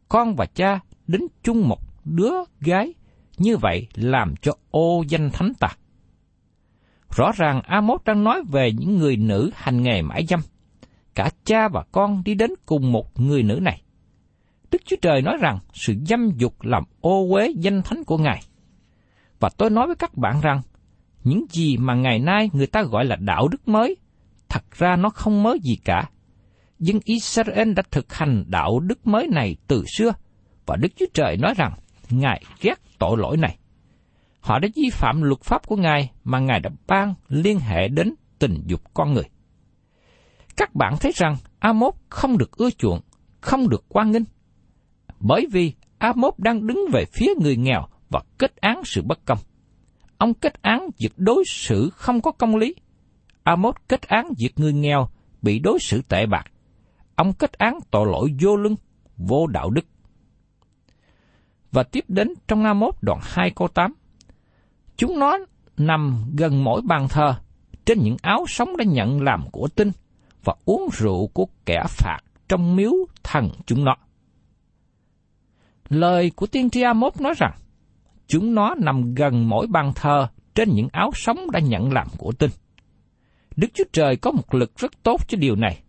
con 0.09 0.35
và 0.35 0.45
cha 0.45 0.79
đến 1.07 1.21
chung 1.43 1.67
một 1.67 1.79
đứa 2.05 2.33
gái, 2.59 2.93
như 3.37 3.57
vậy 3.57 3.87
làm 3.93 4.35
cho 4.41 4.53
ô 4.71 5.03
danh 5.07 5.29
thánh 5.33 5.53
ta. 5.59 5.67
Rõ 7.15 7.31
ràng 7.35 7.61
Amos 7.61 8.01
đang 8.05 8.23
nói 8.23 8.43
về 8.51 8.71
những 8.71 8.97
người 8.97 9.17
nữ 9.17 9.51
hành 9.55 9.83
nghề 9.83 10.01
mãi 10.01 10.25
dâm. 10.29 10.39
Cả 11.15 11.29
cha 11.45 11.67
và 11.67 11.83
con 11.91 12.23
đi 12.25 12.33
đến 12.33 12.51
cùng 12.65 12.91
một 12.91 13.19
người 13.19 13.43
nữ 13.43 13.59
này. 13.61 13.81
Đức 14.71 14.81
Chúa 14.85 14.95
Trời 15.01 15.21
nói 15.21 15.37
rằng 15.41 15.59
sự 15.73 15.95
dâm 16.05 16.29
dục 16.37 16.61
làm 16.61 16.83
ô 17.01 17.27
uế 17.29 17.53
danh 17.55 17.81
thánh 17.81 18.03
của 18.03 18.17
Ngài. 18.17 18.41
Và 19.39 19.49
tôi 19.57 19.69
nói 19.69 19.87
với 19.87 19.95
các 19.95 20.17
bạn 20.17 20.41
rằng, 20.41 20.61
những 21.23 21.45
gì 21.49 21.77
mà 21.77 21.95
ngày 21.95 22.19
nay 22.19 22.49
người 22.53 22.67
ta 22.67 22.83
gọi 22.83 23.05
là 23.05 23.15
đạo 23.15 23.47
đức 23.47 23.67
mới, 23.67 23.95
thật 24.49 24.63
ra 24.71 24.95
nó 24.95 25.09
không 25.09 25.43
mới 25.43 25.59
gì 25.59 25.75
cả 25.85 26.09
dân 26.81 26.99
Israel 27.03 27.73
đã 27.73 27.83
thực 27.91 28.13
hành 28.13 28.43
đạo 28.47 28.79
đức 28.79 29.07
mới 29.07 29.27
này 29.27 29.55
từ 29.67 29.83
xưa, 29.97 30.13
và 30.65 30.75
Đức 30.75 30.89
Chúa 30.95 31.05
Trời 31.13 31.37
nói 31.37 31.53
rằng 31.57 31.71
Ngài 32.09 32.43
ghét 32.61 32.75
tội 32.99 33.17
lỗi 33.17 33.37
này. 33.37 33.57
Họ 34.39 34.59
đã 34.59 34.67
vi 34.75 34.89
phạm 34.91 35.21
luật 35.21 35.41
pháp 35.41 35.67
của 35.67 35.75
Ngài 35.75 36.11
mà 36.23 36.39
Ngài 36.39 36.59
đã 36.59 36.69
ban 36.87 37.13
liên 37.29 37.59
hệ 37.59 37.87
đến 37.87 38.13
tình 38.39 38.63
dục 38.65 38.81
con 38.93 39.13
người. 39.13 39.23
Các 40.57 40.75
bạn 40.75 40.95
thấy 40.99 41.11
rằng 41.15 41.35
Amos 41.59 41.93
không 42.09 42.37
được 42.37 42.51
ưa 42.51 42.69
chuộng, 42.69 42.99
không 43.41 43.69
được 43.69 43.85
quan 43.89 44.11
nghênh. 44.11 44.23
Bởi 45.19 45.47
vì 45.51 45.73
Amos 45.97 46.33
đang 46.37 46.67
đứng 46.67 46.85
về 46.93 47.05
phía 47.05 47.29
người 47.41 47.55
nghèo 47.55 47.87
và 48.09 48.21
kết 48.37 48.55
án 48.55 48.81
sự 48.85 49.01
bất 49.01 49.25
công. 49.25 49.37
Ông 50.17 50.33
kết 50.33 50.61
án 50.61 50.89
việc 50.97 51.13
đối 51.17 51.43
xử 51.47 51.89
không 51.93 52.21
có 52.21 52.31
công 52.31 52.55
lý. 52.55 52.75
Amos 53.43 53.75
kết 53.87 54.01
án 54.01 54.33
việc 54.39 54.51
người 54.55 54.73
nghèo 54.73 55.09
bị 55.41 55.59
đối 55.59 55.79
xử 55.79 56.01
tệ 56.01 56.25
bạc. 56.25 56.45
Ông 57.21 57.33
kết 57.33 57.53
án 57.53 57.79
tội 57.91 58.07
lỗi 58.11 58.33
vô 58.41 58.55
lưng, 58.55 58.75
vô 59.17 59.47
đạo 59.47 59.69
đức. 59.69 59.85
Và 61.71 61.83
tiếp 61.83 62.05
đến 62.07 62.33
trong 62.47 62.63
Amos 62.63 62.95
đoạn 63.01 63.19
2 63.21 63.51
câu 63.55 63.67
8. 63.67 63.93
Chúng 64.97 65.19
nó 65.19 65.37
nằm 65.77 66.25
gần 66.37 66.63
mỗi 66.63 66.81
bàn 66.81 67.07
thờ, 67.09 67.35
trên 67.85 67.99
những 67.99 68.17
áo 68.21 68.45
sống 68.47 68.77
đã 68.77 68.85
nhận 68.85 69.21
làm 69.21 69.43
của 69.51 69.67
tinh, 69.67 69.91
và 70.43 70.55
uống 70.65 70.89
rượu 70.93 71.27
của 71.27 71.45
kẻ 71.65 71.83
phạt 71.87 72.19
trong 72.49 72.75
miếu 72.75 72.91
thần 73.23 73.49
chúng 73.65 73.83
nó. 73.83 73.95
Lời 75.89 76.31
của 76.35 76.47
tiên 76.47 76.69
tri 76.69 76.81
Amos 76.81 77.21
nói 77.21 77.33
rằng, 77.37 77.53
chúng 78.27 78.55
nó 78.55 78.75
nằm 78.77 79.15
gần 79.15 79.49
mỗi 79.49 79.67
bàn 79.67 79.91
thờ 79.95 80.27
trên 80.55 80.69
những 80.73 80.87
áo 80.91 81.11
sống 81.15 81.51
đã 81.51 81.59
nhận 81.59 81.91
làm 81.91 82.07
của 82.17 82.31
tinh. 82.31 82.51
Đức 83.55 83.67
Chúa 83.73 83.85
Trời 83.93 84.15
có 84.15 84.31
một 84.31 84.53
lực 84.53 84.77
rất 84.77 85.03
tốt 85.03 85.27
cho 85.27 85.37
điều 85.37 85.55
này, 85.55 85.81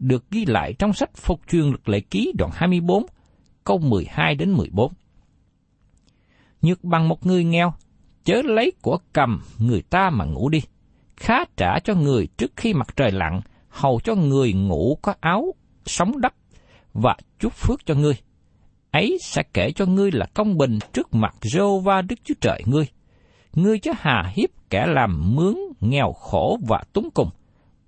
được 0.00 0.30
ghi 0.30 0.44
lại 0.46 0.74
trong 0.78 0.92
sách 0.92 1.10
Phục 1.16 1.40
truyền 1.48 1.64
lực 1.64 1.88
lệ 1.88 2.00
ký 2.00 2.32
đoạn 2.38 2.50
24, 2.54 3.06
câu 3.64 3.78
12 3.78 4.34
đến 4.34 4.52
14. 4.52 4.92
Nhược 6.62 6.84
bằng 6.84 7.08
một 7.08 7.26
người 7.26 7.44
nghèo, 7.44 7.72
chớ 8.24 8.42
lấy 8.44 8.72
của 8.82 8.98
cầm 9.12 9.42
người 9.58 9.82
ta 9.82 10.10
mà 10.10 10.24
ngủ 10.24 10.48
đi. 10.48 10.62
Khá 11.16 11.44
trả 11.56 11.78
cho 11.78 11.94
người 11.94 12.26
trước 12.26 12.52
khi 12.56 12.74
mặt 12.74 12.88
trời 12.96 13.10
lặn, 13.10 13.40
hầu 13.68 14.00
cho 14.04 14.14
người 14.14 14.52
ngủ 14.52 14.98
có 15.02 15.14
áo, 15.20 15.54
sống 15.86 16.20
đắp, 16.20 16.34
và 16.92 17.16
chúc 17.38 17.52
phước 17.52 17.86
cho 17.86 17.94
ngươi 17.94 18.14
ấy 18.90 19.18
sẽ 19.20 19.42
kể 19.54 19.72
cho 19.72 19.86
ngươi 19.86 20.10
là 20.12 20.26
công 20.34 20.58
bình 20.58 20.78
trước 20.92 21.14
mặt 21.14 21.34
Jehovah 21.40 22.06
Đức 22.06 22.16
Chúa 22.24 22.34
Trời 22.40 22.62
ngươi. 22.66 22.86
Ngươi 23.52 23.78
chớ 23.78 23.92
hà 23.98 24.32
hiếp 24.36 24.50
kẻ 24.70 24.86
làm 24.86 25.36
mướn, 25.36 25.54
nghèo 25.80 26.12
khổ 26.12 26.58
và 26.68 26.82
túng 26.92 27.10
cùng, 27.14 27.28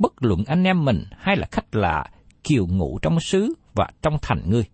bất 0.03 0.13
luận 0.23 0.45
anh 0.47 0.65
em 0.65 0.85
mình 0.85 1.05
hay 1.19 1.37
là 1.37 1.47
khách 1.51 1.75
lạ, 1.75 2.05
kiều 2.45 2.67
ngụ 2.67 2.99
trong 3.03 3.21
xứ 3.21 3.55
và 3.75 3.89
trong 4.03 4.17
thành 4.23 4.43
ngươi. 4.51 4.65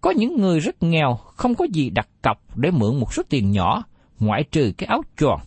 Có 0.00 0.10
những 0.10 0.40
người 0.40 0.60
rất 0.60 0.82
nghèo, 0.82 1.14
không 1.14 1.54
có 1.54 1.66
gì 1.72 1.90
đặt 1.90 2.08
cọc 2.22 2.56
để 2.56 2.70
mượn 2.70 3.00
một 3.00 3.14
số 3.14 3.22
tiền 3.28 3.50
nhỏ, 3.50 3.84
ngoại 4.18 4.44
trừ 4.50 4.72
cái 4.78 4.86
áo 4.86 5.02
tròn, 5.16 5.40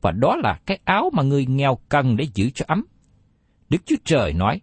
và 0.00 0.10
đó 0.12 0.36
là 0.36 0.58
cái 0.66 0.78
áo 0.84 1.10
mà 1.12 1.22
người 1.22 1.46
nghèo 1.46 1.78
cần 1.88 2.16
để 2.16 2.26
giữ 2.34 2.50
cho 2.50 2.64
ấm. 2.68 2.84
Đức 3.70 3.78
Chúa 3.86 3.96
Trời 4.04 4.32
nói, 4.32 4.60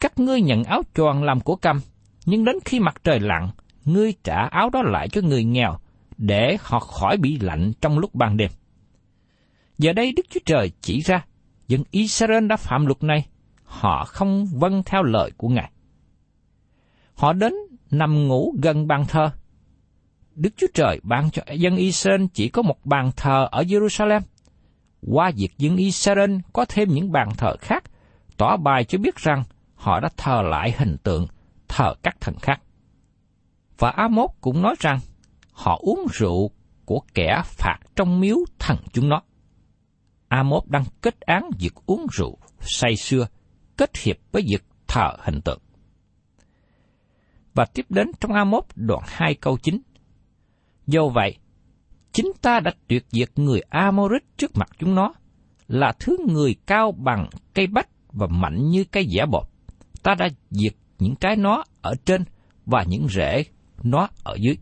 các 0.00 0.18
ngươi 0.18 0.40
nhận 0.40 0.64
áo 0.64 0.82
tròn 0.94 1.22
làm 1.22 1.40
của 1.40 1.56
cầm, 1.56 1.80
nhưng 2.26 2.44
đến 2.44 2.56
khi 2.64 2.80
mặt 2.80 2.94
trời 3.04 3.20
lặn, 3.20 3.50
ngươi 3.84 4.14
trả 4.24 4.36
áo 4.50 4.70
đó 4.70 4.82
lại 4.82 5.08
cho 5.08 5.20
người 5.20 5.44
nghèo, 5.44 5.78
để 6.16 6.56
họ 6.60 6.78
khỏi 6.78 7.16
bị 7.16 7.38
lạnh 7.38 7.72
trong 7.80 7.98
lúc 7.98 8.14
ban 8.14 8.36
đêm. 8.36 8.50
Giờ 9.78 9.92
đây 9.92 10.12
Đức 10.16 10.26
Chúa 10.30 10.40
Trời 10.44 10.72
chỉ 10.80 11.00
ra, 11.00 11.24
dân 11.68 11.82
Israel 11.90 12.46
đã 12.46 12.56
phạm 12.56 12.86
luật 12.86 13.02
này, 13.02 13.26
họ 13.64 14.04
không 14.04 14.46
vâng 14.46 14.82
theo 14.86 15.02
lời 15.02 15.30
của 15.36 15.48
Ngài. 15.48 15.70
Họ 17.14 17.32
đến 17.32 17.54
nằm 17.90 18.28
ngủ 18.28 18.54
gần 18.62 18.86
bàn 18.86 19.04
thờ. 19.08 19.30
Đức 20.34 20.50
Chúa 20.56 20.66
Trời 20.74 21.00
ban 21.02 21.30
cho 21.30 21.42
dân 21.54 21.76
Israel 21.76 22.24
chỉ 22.34 22.48
có 22.48 22.62
một 22.62 22.86
bàn 22.86 23.10
thờ 23.16 23.48
ở 23.50 23.62
Jerusalem. 23.62 24.20
Qua 25.06 25.30
việc 25.36 25.58
dân 25.58 25.76
Israel 25.76 26.36
có 26.52 26.64
thêm 26.68 26.88
những 26.88 27.12
bàn 27.12 27.28
thờ 27.36 27.56
khác, 27.60 27.84
tỏ 28.36 28.56
bài 28.56 28.84
cho 28.84 28.98
biết 28.98 29.16
rằng 29.16 29.44
họ 29.74 30.00
đã 30.00 30.08
thờ 30.16 30.42
lại 30.42 30.74
hình 30.78 30.96
tượng 31.02 31.26
thờ 31.68 31.94
các 32.02 32.16
thần 32.20 32.34
khác. 32.42 32.60
Và 33.78 33.90
Amos 33.90 34.30
cũng 34.40 34.62
nói 34.62 34.74
rằng 34.78 35.00
họ 35.52 35.78
uống 35.82 36.06
rượu 36.12 36.50
của 36.84 37.00
kẻ 37.14 37.42
phạt 37.44 37.78
trong 37.96 38.20
miếu 38.20 38.36
thần 38.58 38.76
chúng 38.92 39.08
nó. 39.08 39.22
Amos 40.32 40.64
đang 40.66 40.84
kết 41.00 41.20
án 41.20 41.50
việc 41.58 41.74
uống 41.86 42.06
rượu 42.12 42.38
say 42.60 42.96
xưa 42.96 43.26
kết 43.76 43.96
hiệp 43.96 44.16
với 44.32 44.42
việc 44.50 44.64
thờ 44.88 45.16
hình 45.18 45.40
tượng. 45.40 45.60
Và 47.54 47.64
tiếp 47.64 47.86
đến 47.88 48.10
trong 48.20 48.32
Amos 48.32 48.64
đoạn 48.74 49.02
2 49.06 49.34
câu 49.34 49.58
9. 49.62 49.80
Do 50.86 51.08
vậy, 51.14 51.36
chính 52.12 52.32
ta 52.42 52.60
đã 52.60 52.70
tuyệt 52.88 53.06
diệt 53.10 53.30
người 53.36 53.60
Amorit 53.68 54.22
trước 54.36 54.50
mặt 54.54 54.68
chúng 54.78 54.94
nó, 54.94 55.14
là 55.68 55.92
thứ 56.00 56.16
người 56.28 56.54
cao 56.66 56.92
bằng 56.92 57.28
cây 57.54 57.66
bách 57.66 57.88
và 58.12 58.26
mạnh 58.26 58.70
như 58.70 58.84
cây 58.84 59.06
giả 59.08 59.26
bột. 59.26 59.44
Ta 60.02 60.14
đã 60.14 60.28
diệt 60.50 60.72
những 60.98 61.16
trái 61.16 61.36
nó 61.36 61.64
ở 61.82 61.94
trên 62.04 62.24
và 62.66 62.84
những 62.88 63.08
rễ 63.08 63.44
nó 63.82 64.08
ở 64.24 64.36
dưới. 64.40 64.56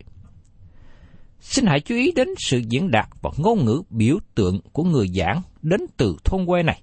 Xin 1.41 1.67
hãy 1.67 1.81
chú 1.81 1.95
ý 1.95 2.13
đến 2.13 2.29
sự 2.39 2.63
diễn 2.69 2.91
đạt 2.91 3.09
và 3.23 3.31
ngôn 3.37 3.65
ngữ 3.65 3.83
biểu 3.91 4.19
tượng 4.35 4.61
của 4.73 4.85
người 4.85 5.09
giảng 5.09 5.43
đến 5.63 5.81
từ 5.97 6.17
thôn 6.25 6.47
quê 6.47 6.63
này. 6.63 6.83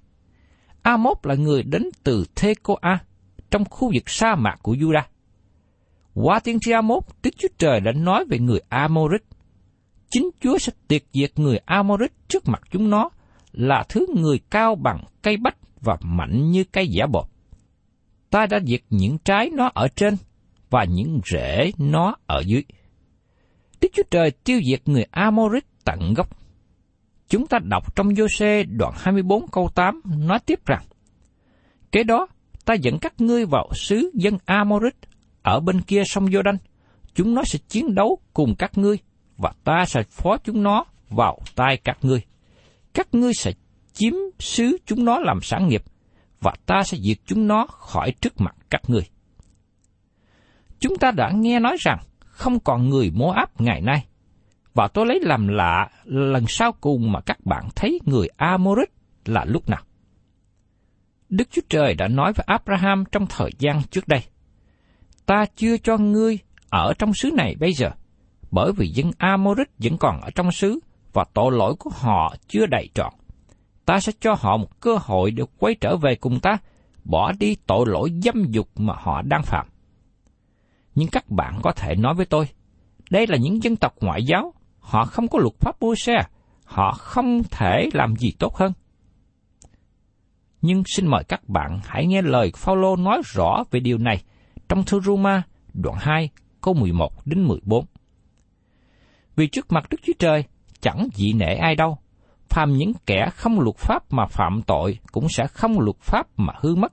Amos 0.82 1.16
là 1.22 1.34
người 1.34 1.62
đến 1.62 1.82
từ 2.04 2.24
Thecoa 2.36 2.98
trong 3.50 3.64
khu 3.64 3.90
vực 3.94 4.10
sa 4.10 4.34
mạc 4.34 4.56
của 4.62 4.74
Judah. 4.74 5.02
Qua 6.14 6.40
tiên 6.40 6.58
tri 6.60 6.72
Amos, 6.72 7.04
Đức 7.22 7.30
Chúa 7.38 7.48
Trời 7.58 7.80
đã 7.80 7.92
nói 7.92 8.24
về 8.28 8.38
người 8.38 8.60
Amorit. 8.68 9.22
Chính 10.10 10.30
Chúa 10.40 10.58
sẽ 10.58 10.72
tuyệt 10.88 11.06
diệt 11.12 11.38
người 11.38 11.58
Amorit 11.64 12.12
trước 12.28 12.48
mặt 12.48 12.62
chúng 12.70 12.90
nó 12.90 13.10
là 13.52 13.84
thứ 13.88 14.06
người 14.16 14.40
cao 14.50 14.74
bằng 14.74 15.04
cây 15.22 15.36
bách 15.36 15.56
và 15.80 15.96
mạnh 16.02 16.50
như 16.50 16.64
cây 16.64 16.88
giả 16.88 17.06
bột 17.06 17.24
ta 18.30 18.46
đã 18.46 18.60
diệt 18.66 18.80
những 18.90 19.18
trái 19.18 19.50
nó 19.54 19.70
ở 19.74 19.88
trên 19.88 20.14
và 20.70 20.84
những 20.84 21.20
rễ 21.32 21.70
nó 21.78 22.16
ở 22.26 22.42
dưới. 22.46 22.62
Đức 23.80 23.88
Chúa 23.92 24.02
Trời 24.10 24.30
tiêu 24.30 24.60
diệt 24.70 24.88
người 24.88 25.04
Amorit 25.10 25.64
tận 25.84 26.14
gốc. 26.14 26.28
Chúng 27.28 27.46
ta 27.46 27.58
đọc 27.62 27.96
trong 27.96 28.08
Giô-xê 28.08 28.64
đoạn 28.68 28.92
24 28.96 29.48
câu 29.48 29.68
8 29.74 30.00
nói 30.04 30.38
tiếp 30.46 30.66
rằng, 30.66 30.82
Kế 31.92 32.04
đó, 32.04 32.26
ta 32.64 32.74
dẫn 32.74 32.98
các 32.98 33.20
ngươi 33.20 33.46
vào 33.46 33.68
xứ 33.74 34.10
dân 34.14 34.38
Amorit 34.44 34.94
ở 35.42 35.60
bên 35.60 35.80
kia 35.80 36.02
sông 36.06 36.26
Jordan. 36.26 36.56
Chúng 37.14 37.34
nó 37.34 37.42
sẽ 37.44 37.58
chiến 37.68 37.94
đấu 37.94 38.18
cùng 38.32 38.54
các 38.58 38.78
ngươi, 38.78 38.98
và 39.36 39.52
ta 39.64 39.84
sẽ 39.86 40.02
phó 40.10 40.36
chúng 40.44 40.62
nó 40.62 40.84
vào 41.08 41.38
tay 41.54 41.76
các 41.76 41.98
ngươi. 42.02 42.20
Các 42.94 43.14
ngươi 43.14 43.32
sẽ 43.34 43.52
chiếm 43.92 44.12
xứ 44.38 44.76
chúng 44.86 45.04
nó 45.04 45.18
làm 45.18 45.40
sản 45.42 45.68
nghiệp, 45.68 45.82
và 46.40 46.52
ta 46.66 46.82
sẽ 46.82 46.98
diệt 46.98 47.18
chúng 47.26 47.46
nó 47.46 47.66
khỏi 47.66 48.12
trước 48.20 48.40
mặt 48.40 48.56
các 48.70 48.80
ngươi. 48.88 49.02
Chúng 50.80 50.98
ta 50.98 51.10
đã 51.10 51.30
nghe 51.34 51.60
nói 51.60 51.76
rằng 51.80 51.98
không 52.38 52.60
còn 52.60 52.88
người 52.88 53.10
mô 53.14 53.30
áp 53.30 53.60
ngày 53.60 53.80
nay, 53.80 54.06
và 54.74 54.88
tôi 54.88 55.06
lấy 55.06 55.20
làm 55.22 55.48
lạ 55.48 55.88
lần 56.04 56.44
sau 56.48 56.72
cùng 56.80 57.12
mà 57.12 57.20
các 57.20 57.38
bạn 57.44 57.68
thấy 57.76 58.00
người 58.04 58.28
Amorit 58.36 58.88
là 59.24 59.44
lúc 59.44 59.68
nào. 59.68 59.82
Đức 61.28 61.48
Chúa 61.50 61.62
Trời 61.68 61.94
đã 61.94 62.08
nói 62.08 62.32
với 62.32 62.44
Abraham 62.46 63.04
trong 63.12 63.26
thời 63.26 63.50
gian 63.58 63.82
trước 63.90 64.08
đây, 64.08 64.20
ta 65.26 65.44
chưa 65.56 65.76
cho 65.76 65.96
ngươi 65.96 66.38
ở 66.70 66.92
trong 66.98 67.14
xứ 67.14 67.30
này 67.30 67.54
bây 67.60 67.72
giờ, 67.72 67.90
bởi 68.50 68.72
vì 68.76 68.88
dân 68.88 69.10
Amorit 69.18 69.68
vẫn 69.78 69.98
còn 69.98 70.20
ở 70.20 70.30
trong 70.34 70.52
xứ 70.52 70.78
và 71.12 71.24
tội 71.34 71.52
lỗi 71.52 71.74
của 71.78 71.90
họ 71.94 72.34
chưa 72.48 72.66
đầy 72.66 72.88
trọn. 72.94 73.12
Ta 73.84 74.00
sẽ 74.00 74.12
cho 74.20 74.36
họ 74.38 74.56
một 74.56 74.80
cơ 74.80 74.98
hội 75.00 75.30
để 75.30 75.44
quay 75.58 75.74
trở 75.74 75.96
về 75.96 76.14
cùng 76.14 76.40
ta, 76.40 76.58
bỏ 77.04 77.32
đi 77.32 77.56
tội 77.66 77.86
lỗi 77.88 78.10
dâm 78.22 78.44
dục 78.50 78.68
mà 78.76 78.94
họ 78.96 79.22
đang 79.22 79.42
phạm. 79.42 79.66
Nhưng 80.98 81.08
các 81.08 81.30
bạn 81.30 81.60
có 81.62 81.72
thể 81.72 81.94
nói 81.94 82.14
với 82.14 82.26
tôi, 82.26 82.48
đây 83.10 83.26
là 83.26 83.36
những 83.36 83.62
dân 83.62 83.76
tộc 83.76 83.94
ngoại 84.00 84.24
giáo, 84.24 84.54
họ 84.78 85.04
không 85.04 85.28
có 85.28 85.38
luật 85.38 85.54
pháp 85.60 85.82
môi 85.82 85.96
xe, 85.96 86.22
họ 86.64 86.92
không 86.92 87.42
thể 87.50 87.88
làm 87.92 88.16
gì 88.16 88.32
tốt 88.38 88.56
hơn. 88.56 88.72
Nhưng 90.62 90.82
xin 90.86 91.06
mời 91.06 91.24
các 91.24 91.48
bạn 91.48 91.80
hãy 91.84 92.06
nghe 92.06 92.22
lời 92.22 92.52
Phaolô 92.56 92.96
nói 92.96 93.22
rõ 93.24 93.64
về 93.70 93.80
điều 93.80 93.98
này 93.98 94.22
trong 94.68 94.84
thư 94.84 95.00
Roma 95.00 95.42
đoạn 95.74 95.96
2 96.00 96.30
câu 96.60 96.74
11 96.74 97.26
đến 97.26 97.44
14. 97.44 97.84
Vì 99.36 99.46
trước 99.46 99.72
mặt 99.72 99.86
Đức 99.90 100.00
Chúa 100.02 100.12
Trời 100.18 100.44
chẳng 100.80 101.08
dị 101.14 101.32
nể 101.32 101.54
ai 101.54 101.74
đâu, 101.74 101.98
phàm 102.48 102.72
những 102.72 102.92
kẻ 103.06 103.28
không 103.34 103.60
luật 103.60 103.76
pháp 103.76 104.12
mà 104.12 104.26
phạm 104.26 104.62
tội 104.66 104.98
cũng 105.12 105.26
sẽ 105.28 105.46
không 105.46 105.80
luật 105.80 105.96
pháp 106.00 106.26
mà 106.36 106.52
hư 106.60 106.74
mất. 106.74 106.92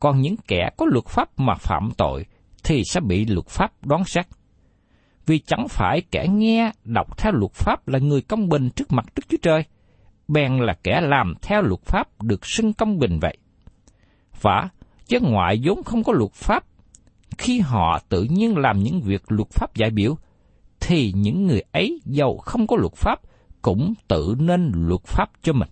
Còn 0.00 0.20
những 0.20 0.36
kẻ 0.48 0.70
có 0.76 0.86
luật 0.86 1.06
pháp 1.06 1.28
mà 1.36 1.54
phạm 1.54 1.90
tội 1.96 2.26
thì 2.64 2.82
sẽ 2.84 3.00
bị 3.00 3.26
luật 3.26 3.46
pháp 3.46 3.72
đoán 3.86 4.04
xét. 4.04 4.26
Vì 5.26 5.38
chẳng 5.38 5.66
phải 5.68 6.02
kẻ 6.10 6.26
nghe 6.30 6.72
đọc 6.84 7.18
theo 7.18 7.32
luật 7.32 7.52
pháp 7.52 7.88
là 7.88 7.98
người 7.98 8.20
công 8.20 8.48
bình 8.48 8.70
trước 8.70 8.92
mặt 8.92 9.04
Đức 9.16 9.22
Chúa 9.28 9.36
Trời, 9.42 9.64
bèn 10.28 10.58
là 10.58 10.74
kẻ 10.82 11.00
làm 11.00 11.34
theo 11.42 11.62
luật 11.62 11.80
pháp 11.80 12.22
được 12.22 12.46
xưng 12.46 12.72
công 12.72 12.98
bình 12.98 13.18
vậy. 13.20 13.36
Và 14.40 14.68
dân 15.08 15.22
ngoại 15.22 15.60
vốn 15.64 15.82
không 15.82 16.04
có 16.04 16.12
luật 16.12 16.32
pháp, 16.32 16.64
khi 17.38 17.60
họ 17.60 17.98
tự 18.08 18.22
nhiên 18.22 18.56
làm 18.56 18.82
những 18.82 19.00
việc 19.00 19.22
luật 19.28 19.48
pháp 19.50 19.74
giải 19.74 19.90
biểu, 19.90 20.16
thì 20.80 21.12
những 21.16 21.46
người 21.46 21.62
ấy 21.72 22.00
giàu 22.04 22.36
không 22.36 22.66
có 22.66 22.76
luật 22.76 22.94
pháp 22.94 23.20
cũng 23.62 23.94
tự 24.08 24.34
nên 24.38 24.72
luật 24.74 25.02
pháp 25.04 25.30
cho 25.42 25.52
mình. 25.52 25.68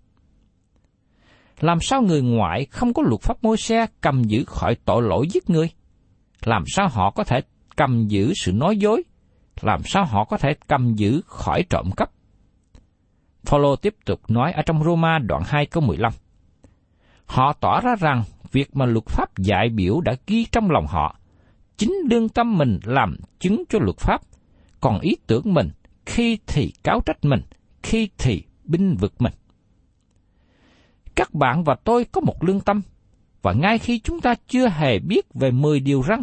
Làm 1.60 1.78
sao 1.80 2.02
người 2.02 2.22
ngoại 2.22 2.64
không 2.64 2.94
có 2.94 3.02
luật 3.02 3.20
pháp 3.20 3.44
môi 3.44 3.56
xe 3.56 3.86
cầm 4.00 4.24
giữ 4.24 4.44
khỏi 4.46 4.76
tội 4.84 5.02
lỗi 5.02 5.28
giết 5.28 5.50
người? 5.50 5.70
Làm 6.44 6.64
sao 6.66 6.88
họ 6.88 7.10
có 7.10 7.24
thể 7.24 7.40
cầm 7.76 8.08
giữ 8.08 8.32
sự 8.34 8.52
nói 8.52 8.76
dối? 8.76 9.02
Làm 9.60 9.80
sao 9.84 10.04
họ 10.04 10.24
có 10.24 10.38
thể 10.38 10.54
cầm 10.68 10.94
giữ 10.94 11.20
khỏi 11.26 11.64
trộm 11.70 11.90
cắp? 11.96 12.10
Phaolô 13.44 13.76
tiếp 13.76 13.94
tục 14.04 14.20
nói 14.28 14.52
ở 14.52 14.62
trong 14.62 14.84
Roma 14.84 15.18
đoạn 15.18 15.42
2 15.46 15.66
câu 15.66 15.82
15. 15.82 16.12
Họ 17.26 17.52
tỏ 17.52 17.80
ra 17.80 17.94
rằng 18.00 18.22
việc 18.52 18.76
mà 18.76 18.86
luật 18.86 19.06
pháp 19.06 19.38
dạy 19.38 19.68
biểu 19.68 20.00
đã 20.00 20.14
ghi 20.26 20.44
trong 20.44 20.70
lòng 20.70 20.86
họ, 20.86 21.16
chính 21.76 21.94
lương 22.10 22.28
tâm 22.28 22.58
mình 22.58 22.80
làm 22.84 23.16
chứng 23.38 23.64
cho 23.68 23.78
luật 23.78 23.96
pháp, 23.98 24.22
còn 24.80 25.00
ý 25.00 25.16
tưởng 25.26 25.54
mình 25.54 25.70
khi 26.06 26.38
thì 26.46 26.72
cáo 26.82 27.00
trách 27.06 27.24
mình, 27.24 27.40
khi 27.82 28.08
thì 28.18 28.42
binh 28.64 28.96
vực 28.96 29.12
mình. 29.18 29.32
Các 31.14 31.34
bạn 31.34 31.64
và 31.64 31.76
tôi 31.84 32.04
có 32.04 32.20
một 32.20 32.44
lương 32.44 32.60
tâm, 32.60 32.82
và 33.42 33.52
ngay 33.52 33.78
khi 33.78 33.98
chúng 33.98 34.20
ta 34.20 34.34
chưa 34.48 34.68
hề 34.68 34.98
biết 34.98 35.26
về 35.34 35.50
mười 35.50 35.80
điều 35.80 36.02
răn, 36.02 36.22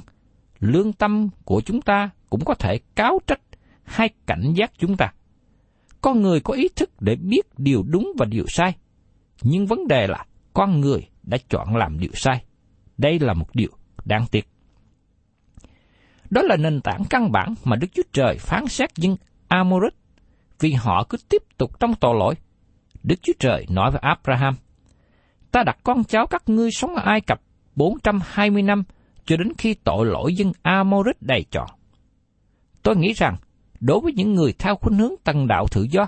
lương 0.60 0.94
tâm 0.94 1.30
của 1.46 1.62
chúng 1.66 1.82
ta 1.82 2.10
cũng 2.30 2.46
có 2.46 2.54
thể 2.54 2.80
cáo 2.96 3.20
trách 3.28 3.42
hay 3.84 4.10
cảnh 4.26 4.54
giác 4.56 4.72
chúng 4.78 4.98
ta. 4.98 5.14
Con 6.02 6.22
người 6.22 6.40
có 6.40 6.54
ý 6.54 6.68
thức 6.76 6.90
để 7.00 7.16
biết 7.16 7.42
điều 7.58 7.84
đúng 7.84 8.12
và 8.18 8.26
điều 8.26 8.46
sai, 8.48 8.76
nhưng 9.42 9.68
vấn 9.68 9.88
đề 9.88 10.08
là 10.08 10.26
con 10.54 10.82
người 10.82 11.08
đã 11.24 11.38
chọn 11.50 11.76
làm 11.76 12.00
điều 12.00 12.12
sai. 12.14 12.44
Đây 12.98 13.20
là 13.20 13.34
một 13.34 13.48
điều 13.54 13.70
đáng 14.06 14.26
tiếc. 14.32 14.48
Đó 16.30 16.42
là 16.42 16.56
nền 16.56 16.82
tảng 16.82 17.04
căn 17.10 17.32
bản 17.32 17.54
mà 17.64 17.76
Đức 17.76 17.88
Chúa 17.94 18.04
Trời 18.14 18.38
phán 18.40 18.68
xét 18.68 18.96
dân 18.96 19.16
Amorit 19.48 19.94
vì 20.60 20.74
họ 20.74 21.04
cứ 21.10 21.18
tiếp 21.30 21.44
tục 21.58 21.80
trong 21.80 21.96
tội 21.96 22.16
lỗi. 22.20 22.36
Đức 23.04 23.16
Chúa 23.22 23.34
Trời 23.40 23.66
nói 23.70 23.92
với 23.92 24.00
Abraham, 24.04 24.56
Ta 25.52 25.64
đặt 25.64 25.78
con 25.84 26.04
cháu 26.04 26.28
các 26.28 26.44
ngươi 26.50 26.72
sống 26.72 26.96
ở 26.96 27.02
Ai 27.06 27.22
Cập 27.22 27.42
420 27.76 28.62
năm 28.62 28.84
cho 29.30 29.38
đến 29.38 29.52
khi 29.58 29.74
tội 29.74 30.06
lỗi 30.06 30.36
dân 30.36 30.52
Amorit 30.62 31.22
đầy 31.22 31.46
trọn. 31.52 31.70
Tôi 32.84 32.96
nghĩ 32.96 33.14
rằng 33.14 33.36
đối 33.80 34.00
với 34.00 34.14
những 34.14 34.34
người 34.34 34.54
theo 34.60 34.76
khuynh 34.76 34.98
hướng 34.98 35.14
tăng 35.24 35.48
đạo 35.48 35.66
tự 35.72 35.88
do, 35.92 36.08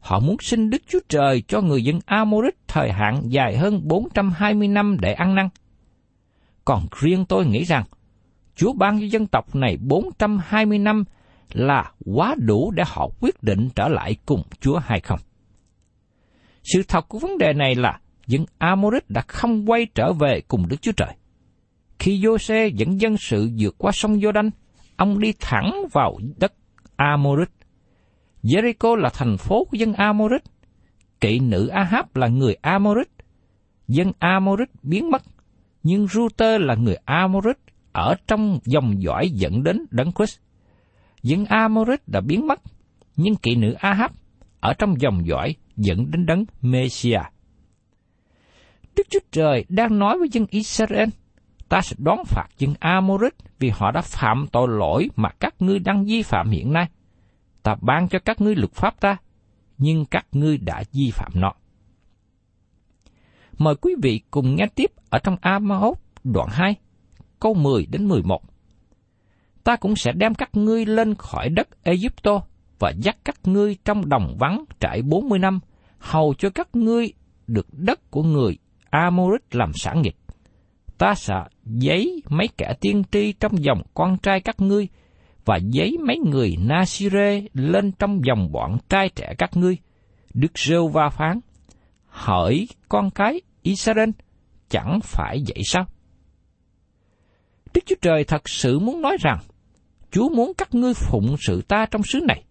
họ 0.00 0.20
muốn 0.20 0.36
xin 0.40 0.70
Đức 0.70 0.82
Chúa 0.88 0.98
Trời 1.08 1.42
cho 1.48 1.60
người 1.60 1.84
dân 1.84 1.98
Amorit 2.06 2.54
thời 2.68 2.92
hạn 2.92 3.22
dài 3.24 3.56
hơn 3.56 3.80
420 3.84 4.68
năm 4.68 4.96
để 5.00 5.12
ăn 5.12 5.34
năn. 5.34 5.48
Còn 6.64 6.86
riêng 7.00 7.24
tôi 7.24 7.46
nghĩ 7.46 7.64
rằng, 7.64 7.84
Chúa 8.56 8.72
ban 8.72 9.00
cho 9.00 9.06
dân 9.06 9.26
tộc 9.26 9.54
này 9.54 9.76
420 9.80 10.78
năm 10.78 11.04
là 11.52 11.92
quá 12.14 12.34
đủ 12.38 12.70
để 12.70 12.82
họ 12.86 13.08
quyết 13.20 13.42
định 13.42 13.68
trở 13.74 13.88
lại 13.88 14.16
cùng 14.26 14.42
Chúa 14.60 14.78
hay 14.78 15.00
không. 15.00 15.20
Sự 16.62 16.82
thật 16.88 17.08
của 17.08 17.18
vấn 17.18 17.38
đề 17.38 17.52
này 17.52 17.74
là 17.74 18.00
dân 18.26 18.44
Amorit 18.58 19.10
đã 19.10 19.22
không 19.28 19.70
quay 19.70 19.86
trở 19.94 20.12
về 20.12 20.40
cùng 20.48 20.68
Đức 20.68 20.82
Chúa 20.82 20.92
Trời. 20.92 21.14
Khi 22.00 22.20
Giô-xê 22.20 22.68
dẫn 22.74 23.00
dân 23.00 23.16
sự 23.16 23.50
vượt 23.58 23.74
qua 23.78 23.92
sông 23.92 24.20
Giô-đanh, 24.20 24.50
ông 24.96 25.18
đi 25.18 25.32
thẳng 25.40 25.72
vào 25.92 26.18
đất 26.36 26.52
Amorit. 26.96 27.48
Jericho 28.42 28.96
là 28.96 29.10
thành 29.14 29.36
phố 29.36 29.64
của 29.64 29.76
dân 29.76 29.92
Amorit. 29.92 30.42
Kỵ 31.20 31.38
nữ 31.38 31.66
Ahab 31.66 32.06
là 32.16 32.28
người 32.28 32.54
Amorit. 32.54 33.08
Dân 33.88 34.12
Amorit 34.18 34.68
biến 34.82 35.10
mất, 35.10 35.22
nhưng 35.82 36.06
Ruter 36.06 36.60
là 36.60 36.74
người 36.74 36.96
Amorit 37.04 37.56
ở 37.92 38.14
trong 38.26 38.58
dòng 38.64 39.02
dõi 39.02 39.30
dẫn 39.30 39.62
đến 39.62 39.86
Đấng 39.90 40.12
Christ. 40.12 40.38
Dân 41.22 41.44
Amorit 41.44 42.08
đã 42.08 42.20
biến 42.20 42.46
mất, 42.46 42.60
nhưng 43.16 43.36
kỵ 43.36 43.54
nữ 43.54 43.72
Ahab 43.72 44.10
ở 44.60 44.74
trong 44.74 45.00
dòng 45.00 45.26
dõi 45.26 45.54
dẫn 45.76 46.10
đến 46.10 46.26
Đấng 46.26 46.44
Messiah. 46.60 47.32
Đức 48.96 49.06
Chúa 49.10 49.18
Trời 49.32 49.64
đang 49.68 49.98
nói 49.98 50.18
với 50.18 50.28
dân 50.32 50.46
Israel, 50.50 51.08
ta 51.70 51.80
sẽ 51.80 51.96
đón 51.98 52.24
phạt 52.24 52.46
dân 52.58 52.74
Amorit 52.80 53.34
vì 53.58 53.70
họ 53.70 53.90
đã 53.90 54.00
phạm 54.00 54.46
tội 54.52 54.68
lỗi 54.68 55.08
mà 55.16 55.28
các 55.28 55.54
ngươi 55.58 55.78
đang 55.78 56.04
vi 56.04 56.22
phạm 56.22 56.50
hiện 56.50 56.72
nay. 56.72 56.88
Ta 57.62 57.76
ban 57.80 58.08
cho 58.08 58.18
các 58.18 58.40
ngươi 58.40 58.54
luật 58.54 58.72
pháp 58.72 59.00
ta, 59.00 59.16
nhưng 59.78 60.04
các 60.04 60.26
ngươi 60.32 60.58
đã 60.58 60.84
vi 60.92 61.10
phạm 61.10 61.32
nó. 61.34 61.52
Mời 63.58 63.74
quý 63.74 63.94
vị 64.02 64.20
cùng 64.30 64.56
nghe 64.56 64.66
tiếp 64.74 64.90
ở 65.10 65.18
trong 65.18 65.36
Amos 65.40 65.98
đoạn 66.24 66.48
2, 66.50 66.74
câu 67.40 67.54
10 67.54 67.86
đến 67.86 68.08
11. 68.08 68.42
Ta 69.64 69.76
cũng 69.76 69.96
sẽ 69.96 70.12
đem 70.12 70.34
các 70.34 70.50
ngươi 70.52 70.86
lên 70.86 71.14
khỏi 71.14 71.48
đất 71.48 71.68
Egypto 71.82 72.40
và 72.78 72.90
dắt 72.90 73.16
các 73.24 73.36
ngươi 73.44 73.76
trong 73.84 74.08
đồng 74.08 74.36
vắng 74.38 74.64
trải 74.80 75.02
40 75.02 75.38
năm, 75.38 75.60
hầu 75.98 76.34
cho 76.38 76.50
các 76.50 76.68
ngươi 76.76 77.12
được 77.46 77.66
đất 77.72 78.10
của 78.10 78.22
người 78.22 78.58
Amorit 78.90 79.54
làm 79.54 79.72
sản 79.74 80.02
nghiệp 80.02 80.14
ta 81.00 81.14
sẽ 81.14 81.34
giấy 81.64 82.22
mấy 82.28 82.48
kẻ 82.58 82.74
tiên 82.80 83.02
tri 83.12 83.32
trong 83.32 83.64
dòng 83.64 83.82
con 83.94 84.16
trai 84.18 84.40
các 84.40 84.60
ngươi, 84.60 84.88
và 85.44 85.56
giấy 85.56 85.98
mấy 86.06 86.18
người 86.18 86.56
Nasire 86.58 87.42
lên 87.54 87.92
trong 87.92 88.20
dòng 88.24 88.52
bọn 88.52 88.78
trai 88.88 89.08
trẻ 89.08 89.34
các 89.38 89.56
ngươi. 89.56 89.76
Đức 90.34 90.58
rêu 90.58 90.88
va 90.88 91.08
phán, 91.08 91.40
hỡi 92.06 92.68
con 92.88 93.10
cái 93.10 93.40
Israel, 93.62 94.10
chẳng 94.68 95.00
phải 95.02 95.42
vậy 95.48 95.62
sao? 95.64 95.84
Đức 97.74 97.80
Chúa 97.86 97.96
Trời 98.02 98.24
thật 98.24 98.48
sự 98.48 98.78
muốn 98.78 99.02
nói 99.02 99.16
rằng, 99.20 99.38
Chúa 100.10 100.28
muốn 100.28 100.52
các 100.58 100.74
ngươi 100.74 100.94
phụng 100.94 101.36
sự 101.46 101.62
ta 101.62 101.86
trong 101.90 102.02
xứ 102.02 102.20
này. 102.28 102.44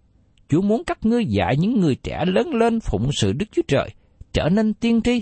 Chúa 0.47 0.61
muốn 0.61 0.83
các 0.87 1.05
ngươi 1.05 1.25
dạy 1.25 1.57
những 1.57 1.79
người 1.79 1.95
trẻ 1.95 2.23
lớn 2.27 2.53
lên 2.53 2.79
phụng 2.79 3.09
sự 3.21 3.33
Đức 3.33 3.45
Chúa 3.51 3.63
Trời, 3.67 3.89
trở 4.33 4.49
nên 4.49 4.73
tiên 4.73 5.01
tri, 5.01 5.21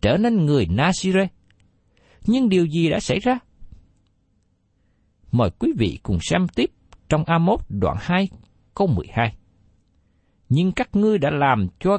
trở 0.00 0.16
nên 0.16 0.46
người 0.46 0.66
Nasire 0.70 1.28
nhưng 2.26 2.48
điều 2.48 2.66
gì 2.66 2.90
đã 2.90 3.00
xảy 3.00 3.18
ra? 3.18 3.38
Mời 5.32 5.50
quý 5.58 5.72
vị 5.78 5.98
cùng 6.02 6.18
xem 6.20 6.46
tiếp 6.54 6.70
trong 7.08 7.24
Amos 7.24 7.60
đoạn 7.68 7.96
2 8.00 8.28
câu 8.74 8.86
12. 8.86 9.34
Nhưng 10.48 10.72
các 10.72 10.96
ngươi 10.96 11.18
đã 11.18 11.30
làm 11.30 11.66
cho 11.80 11.98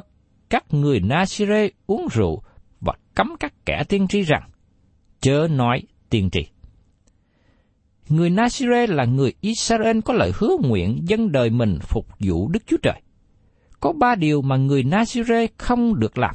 các 0.50 0.64
người 0.74 1.00
Nasire 1.00 1.68
uống 1.86 2.06
rượu 2.12 2.42
và 2.80 2.92
cấm 3.14 3.36
các 3.40 3.54
kẻ 3.66 3.82
tiên 3.88 4.08
tri 4.08 4.22
rằng, 4.22 4.50
chớ 5.20 5.48
nói 5.50 5.82
tiên 6.10 6.30
tri. 6.30 6.40
Người 8.08 8.30
Nasire 8.30 8.86
là 8.86 9.04
người 9.04 9.32
Israel 9.40 10.00
có 10.04 10.14
lời 10.14 10.32
hứa 10.34 10.56
nguyện 10.62 10.98
dân 11.08 11.32
đời 11.32 11.50
mình 11.50 11.78
phục 11.80 12.06
vụ 12.18 12.48
Đức 12.48 12.62
Chúa 12.66 12.76
Trời. 12.82 13.02
Có 13.80 13.92
ba 13.92 14.14
điều 14.14 14.42
mà 14.42 14.56
người 14.56 14.82
Nasire 14.82 15.46
không 15.58 16.00
được 16.00 16.18
làm. 16.18 16.34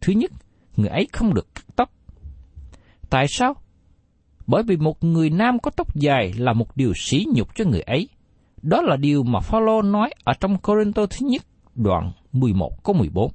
Thứ 0.00 0.12
nhất, 0.12 0.30
người 0.76 0.88
ấy 0.88 1.08
không 1.12 1.34
được 1.34 1.54
cắt 1.54 1.64
tóc. 1.76 1.90
Tại 3.10 3.26
sao? 3.28 3.54
Bởi 4.46 4.62
vì 4.62 4.76
một 4.76 5.04
người 5.04 5.30
nam 5.30 5.58
có 5.58 5.70
tóc 5.70 5.96
dài 5.96 6.32
là 6.36 6.52
một 6.52 6.76
điều 6.76 6.92
sỉ 6.96 7.26
nhục 7.34 7.54
cho 7.54 7.64
người 7.64 7.80
ấy. 7.80 8.08
Đó 8.62 8.82
là 8.82 8.96
điều 8.96 9.22
mà 9.22 9.40
Phaolô 9.40 9.82
nói 9.82 10.10
ở 10.24 10.32
trong 10.40 10.58
Corinto 10.58 11.06
thứ 11.06 11.26
nhất, 11.26 11.42
đoạn 11.74 12.12
11 12.32 12.82
có 12.82 12.92
14. 12.92 13.32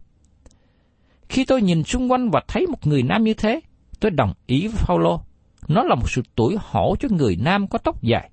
Khi 1.29 1.45
tôi 1.45 1.61
nhìn 1.61 1.83
xung 1.83 2.11
quanh 2.11 2.29
và 2.29 2.41
thấy 2.47 2.67
một 2.67 2.87
người 2.87 3.03
nam 3.03 3.23
như 3.23 3.33
thế, 3.33 3.59
tôi 3.99 4.11
đồng 4.11 4.33
ý 4.47 4.67
với 4.67 4.77
Phaolô. 4.77 5.21
Nó 5.67 5.83
là 5.83 5.95
một 5.95 6.09
sự 6.09 6.21
tuổi 6.35 6.57
hổ 6.59 6.95
cho 6.99 7.09
người 7.11 7.35
nam 7.35 7.67
có 7.67 7.77
tóc 7.77 8.03
dài. 8.03 8.29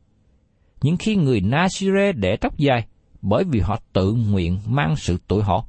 Nhưng 0.82 0.96
khi 0.96 1.16
người 1.16 1.40
Nazire 1.40 2.12
để 2.16 2.36
tóc 2.36 2.56
dài, 2.56 2.86
bởi 3.22 3.44
vì 3.44 3.60
họ 3.60 3.80
tự 3.92 4.12
nguyện 4.12 4.58
mang 4.66 4.96
sự 4.96 5.18
tuổi 5.28 5.42
hổ. 5.42 5.64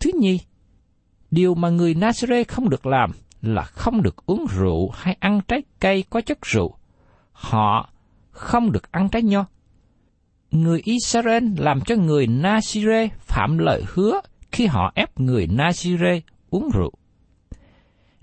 Thứ 0.00 0.10
nhì, 0.20 0.40
điều 1.30 1.54
mà 1.54 1.68
người 1.68 1.94
Nazire 1.94 2.44
không 2.48 2.68
được 2.68 2.86
làm 2.86 3.10
là 3.44 3.62
không 3.62 4.02
được 4.02 4.26
uống 4.26 4.46
rượu 4.50 4.90
hay 4.90 5.16
ăn 5.20 5.40
trái 5.48 5.62
cây 5.80 6.04
có 6.10 6.20
chất 6.20 6.38
rượu. 6.42 6.76
Họ 7.32 7.90
không 8.30 8.72
được 8.72 8.92
ăn 8.92 9.08
trái 9.08 9.22
nho. 9.22 9.46
Người 10.50 10.80
Israel 10.84 11.44
làm 11.58 11.80
cho 11.80 11.96
người 11.96 12.26
Nazire 12.26 13.08
phạm 13.18 13.58
lời 13.58 13.82
hứa 13.88 14.20
khi 14.52 14.66
họ 14.66 14.92
ép 14.94 15.20
người 15.20 15.46
Nazire 15.46 16.20
uống 16.50 16.70
rượu. 16.74 16.92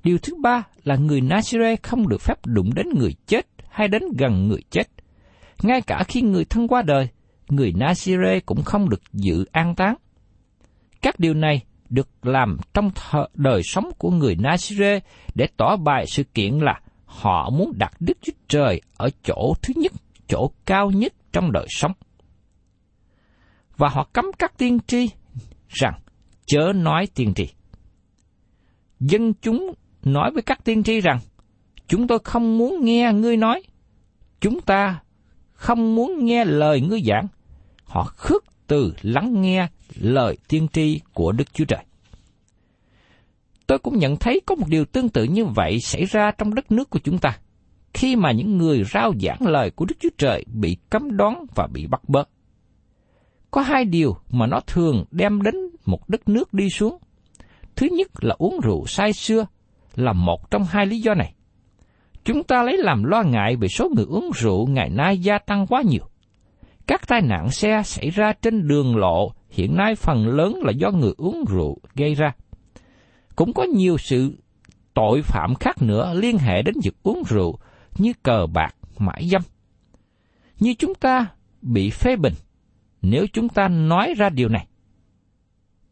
Điều 0.03 0.17
thứ 0.17 0.35
ba 0.41 0.63
là 0.83 0.95
người 0.95 1.21
Nazire 1.21 1.75
không 1.83 2.07
được 2.07 2.21
phép 2.21 2.45
đụng 2.45 2.73
đến 2.75 2.87
người 2.95 3.13
chết 3.27 3.47
hay 3.69 3.87
đến 3.87 4.03
gần 4.17 4.47
người 4.47 4.61
chết. 4.69 4.87
Ngay 5.61 5.81
cả 5.81 6.03
khi 6.07 6.21
người 6.21 6.45
thân 6.45 6.67
qua 6.67 6.81
đời, 6.81 7.07
người 7.49 7.73
Nazire 7.73 8.39
cũng 8.45 8.63
không 8.63 8.89
được 8.89 9.01
dự 9.13 9.45
an 9.51 9.75
táng. 9.75 9.95
Các 11.01 11.19
điều 11.19 11.33
này 11.33 11.63
được 11.91 12.25
làm 12.25 12.57
trong 12.73 12.91
thờ, 12.95 13.25
đời 13.33 13.61
sống 13.63 13.91
của 13.97 14.11
người 14.11 14.35
Nazire 14.35 14.99
để 15.35 15.47
tỏ 15.57 15.75
bài 15.75 16.05
sự 16.07 16.23
kiện 16.23 16.59
là 16.59 16.81
họ 17.05 17.49
muốn 17.49 17.73
đặt 17.77 17.93
Đức 17.99 18.17
Chúa 18.21 18.31
Trời 18.47 18.81
ở 18.97 19.09
chỗ 19.23 19.53
thứ 19.61 19.73
nhất, 19.77 19.91
chỗ 20.27 20.51
cao 20.65 20.91
nhất 20.91 21.13
trong 21.31 21.51
đời 21.51 21.65
sống. 21.69 21.91
Và 23.77 23.89
họ 23.89 24.07
cấm 24.13 24.25
các 24.39 24.57
tiên 24.57 24.79
tri 24.87 25.09
rằng 25.67 25.99
chớ 26.45 26.71
nói 26.75 27.07
tiên 27.15 27.33
tri. 27.33 27.47
Dân 28.99 29.33
chúng 29.41 29.73
nói 30.03 30.31
với 30.33 30.41
các 30.41 30.63
tiên 30.63 30.83
tri 30.83 31.01
rằng, 31.01 31.19
chúng 31.87 32.07
tôi 32.07 32.19
không 32.23 32.57
muốn 32.57 32.85
nghe 32.85 33.11
ngươi 33.13 33.37
nói, 33.37 33.63
chúng 34.41 34.61
ta 34.61 35.01
không 35.53 35.95
muốn 35.95 36.25
nghe 36.25 36.45
lời 36.45 36.81
ngươi 36.81 37.01
giảng. 37.05 37.27
Họ 37.85 38.03
khước 38.03 38.50
từ 38.71 38.93
lắng 39.01 39.41
nghe 39.41 39.67
lời 39.95 40.37
tiên 40.47 40.67
tri 40.73 40.99
của 41.13 41.31
Đức 41.31 41.53
Chúa 41.53 41.65
Trời. 41.65 41.85
Tôi 43.67 43.79
cũng 43.79 43.97
nhận 43.97 44.15
thấy 44.15 44.41
có 44.45 44.55
một 44.55 44.67
điều 44.67 44.85
tương 44.85 45.09
tự 45.09 45.23
như 45.23 45.45
vậy 45.45 45.79
xảy 45.79 46.05
ra 46.05 46.31
trong 46.37 46.55
đất 46.55 46.71
nước 46.71 46.89
của 46.89 46.99
chúng 47.03 47.17
ta, 47.17 47.37
khi 47.93 48.15
mà 48.15 48.31
những 48.31 48.57
người 48.57 48.83
rao 48.83 49.13
giảng 49.21 49.37
lời 49.41 49.71
của 49.71 49.85
Đức 49.85 49.95
Chúa 49.99 50.09
Trời 50.17 50.45
bị 50.53 50.77
cấm 50.89 51.17
đoán 51.17 51.45
và 51.55 51.67
bị 51.67 51.87
bắt 51.87 52.01
bớ. 52.09 52.23
Có 53.51 53.61
hai 53.61 53.85
điều 53.85 54.15
mà 54.29 54.47
nó 54.47 54.59
thường 54.67 55.05
đem 55.11 55.41
đến 55.41 55.55
một 55.85 56.09
đất 56.09 56.29
nước 56.29 56.53
đi 56.53 56.69
xuống. 56.69 56.97
Thứ 57.75 57.87
nhất 57.91 58.07
là 58.21 58.35
uống 58.37 58.59
rượu 58.63 58.85
say 58.87 59.13
xưa, 59.13 59.45
là 59.95 60.13
một 60.13 60.51
trong 60.51 60.63
hai 60.63 60.85
lý 60.85 60.99
do 60.99 61.13
này. 61.13 61.33
Chúng 62.23 62.43
ta 62.43 62.63
lấy 62.63 62.77
làm 62.77 63.03
lo 63.03 63.23
ngại 63.23 63.55
về 63.55 63.67
số 63.67 63.89
người 63.95 64.05
uống 64.05 64.31
rượu 64.35 64.67
ngày 64.67 64.89
nay 64.89 65.17
gia 65.17 65.37
tăng 65.37 65.67
quá 65.67 65.81
nhiều. 65.81 66.10
Các 66.91 67.07
tai 67.07 67.21
nạn 67.21 67.51
xe 67.51 67.81
xảy 67.85 68.09
ra 68.09 68.33
trên 68.33 68.67
đường 68.67 68.97
lộ 68.97 69.31
hiện 69.49 69.75
nay 69.75 69.95
phần 69.95 70.27
lớn 70.27 70.59
là 70.63 70.71
do 70.71 70.91
người 70.91 71.13
uống 71.17 71.45
rượu 71.49 71.77
gây 71.95 72.15
ra. 72.15 72.33
Cũng 73.35 73.53
có 73.53 73.63
nhiều 73.63 73.97
sự 73.97 74.37
tội 74.93 75.21
phạm 75.21 75.55
khác 75.55 75.81
nữa 75.81 76.13
liên 76.15 76.37
hệ 76.37 76.61
đến 76.61 76.75
việc 76.83 76.95
uống 77.03 77.23
rượu 77.27 77.57
như 77.97 78.13
cờ 78.23 78.47
bạc, 78.53 78.75
mãi 78.97 79.27
dâm. 79.31 79.41
Như 80.59 80.73
chúng 80.73 80.95
ta 80.95 81.27
bị 81.61 81.89
phê 81.89 82.15
bình 82.15 82.33
nếu 83.01 83.25
chúng 83.33 83.49
ta 83.49 83.67
nói 83.67 84.13
ra 84.17 84.29
điều 84.29 84.49
này. 84.49 84.67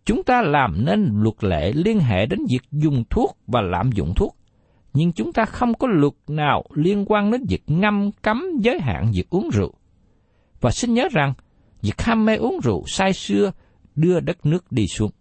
Chúng 0.06 0.24
ta 0.24 0.42
làm 0.42 0.86
nên 0.86 1.10
luật 1.14 1.44
lệ 1.44 1.72
liên 1.76 2.00
hệ 2.00 2.26
đến 2.26 2.40
việc 2.50 2.62
dùng 2.72 3.04
thuốc 3.10 3.38
và 3.48 3.62
lạm 3.62 3.92
dụng 3.92 4.14
thuốc, 4.16 4.36
nhưng 4.94 5.12
chúng 5.12 5.34
ta 5.34 5.46
không 5.46 5.74
có 5.74 5.88
luật 5.88 6.14
nào 6.28 6.64
liên 6.74 7.06
quan 7.08 7.32
đến 7.32 7.44
việc 7.50 7.64
ngâm 7.68 8.12
cấm 8.22 8.44
giới 8.62 8.80
hạn 8.82 9.12
việc 9.14 9.30
uống 9.30 9.50
rượu. 9.54 9.74
Và 10.62 10.72
xin 10.72 10.94
nhớ 10.94 11.08
rằng, 11.12 11.34
việc 11.82 12.02
ham 12.02 12.26
mê 12.26 12.36
uống 12.36 12.60
rượu 12.64 12.84
sai 12.88 13.14
xưa 13.14 13.52
đưa 13.96 14.20
đất 14.20 14.46
nước 14.46 14.72
đi 14.72 14.88
xuống. 14.88 15.12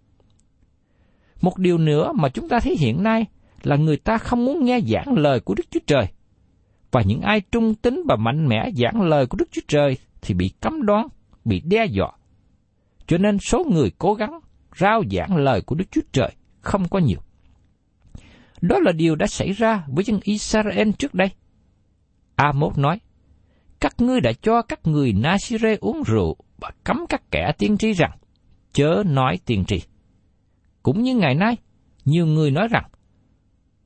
Một 1.41 1.59
điều 1.59 1.79
nữa 1.79 2.13
mà 2.15 2.29
chúng 2.29 2.49
ta 2.49 2.61
thấy 2.61 2.77
hiện 2.77 3.03
nay 3.03 3.27
là 3.63 3.77
người 3.77 3.97
ta 3.97 4.19
không 4.19 4.45
muốn 4.45 4.65
nghe 4.65 4.81
giảng 4.81 5.15
lời 5.17 5.41
của 5.41 5.55
Đức 5.55 5.65
Chúa 5.71 5.81
Trời. 5.87 6.07
Và 6.91 7.03
những 7.07 7.21
ai 7.21 7.41
trung 7.41 7.75
tín 7.75 8.03
và 8.09 8.17
mạnh 8.17 8.49
mẽ 8.49 8.71
giảng 8.77 9.03
lời 9.03 9.27
của 9.27 9.37
Đức 9.37 9.49
Chúa 9.53 9.63
Trời 9.69 9.97
thì 10.21 10.35
bị 10.35 10.51
cấm 10.61 10.87
đoán, 10.87 11.09
bị 11.45 11.61
đe 11.61 11.87
dọa. 11.87 12.11
Cho 13.07 13.19
nên 13.19 13.39
số 13.39 13.65
người 13.71 13.93
cố 13.99 14.15
gắng 14.15 14.41
rao 14.79 15.03
giảng 15.11 15.37
lời 15.37 15.61
của 15.61 15.75
Đức 15.75 15.85
Chúa 15.91 16.01
Trời 16.13 16.33
không 16.61 16.89
có 16.89 16.99
nhiều. 16.99 17.19
Đó 18.61 18.79
là 18.79 18.93
điều 18.93 19.17
đã 19.17 19.27
xảy 19.27 19.53
ra 19.53 19.85
với 19.89 20.05
dân 20.05 20.21
Israel 20.23 20.91
trước 20.99 21.15
đây. 21.15 21.31
Amos 22.35 22.79
nói, 22.79 23.01
các 23.81 24.01
ngươi 24.01 24.21
đã 24.21 24.33
cho 24.43 24.63
các 24.63 24.87
người 24.87 25.13
Nasire 25.13 25.77
uống 25.81 26.03
rượu 26.07 26.37
và 26.59 26.71
cấm 26.85 27.07
các 27.09 27.23
kẻ 27.31 27.53
tiên 27.59 27.79
tri 27.79 27.93
rằng, 27.93 28.19
chớ 28.73 29.03
nói 29.07 29.39
tiên 29.47 29.65
tri. 29.65 29.81
Cũng 30.83 31.03
như 31.03 31.17
ngày 31.17 31.35
nay, 31.35 31.57
nhiều 32.05 32.27
người 32.27 32.51
nói 32.51 32.69
rằng, 32.69 32.85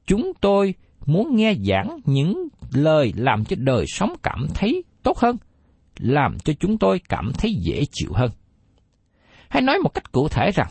chúng 0.06 0.32
tôi 0.40 0.74
muốn 1.06 1.36
nghe 1.36 1.54
giảng 1.54 1.98
những 2.04 2.48
lời 2.72 3.12
làm 3.16 3.44
cho 3.44 3.56
đời 3.58 3.84
sống 3.88 4.14
cảm 4.22 4.46
thấy 4.54 4.84
tốt 5.02 5.18
hơn, 5.18 5.36
làm 5.98 6.38
cho 6.44 6.52
chúng 6.60 6.78
tôi 6.78 7.00
cảm 7.08 7.32
thấy 7.38 7.54
dễ 7.54 7.84
chịu 7.92 8.10
hơn. 8.12 8.30
Hay 9.48 9.62
nói 9.62 9.78
một 9.78 9.94
cách 9.94 10.12
cụ 10.12 10.28
thể 10.28 10.50
rằng, 10.54 10.70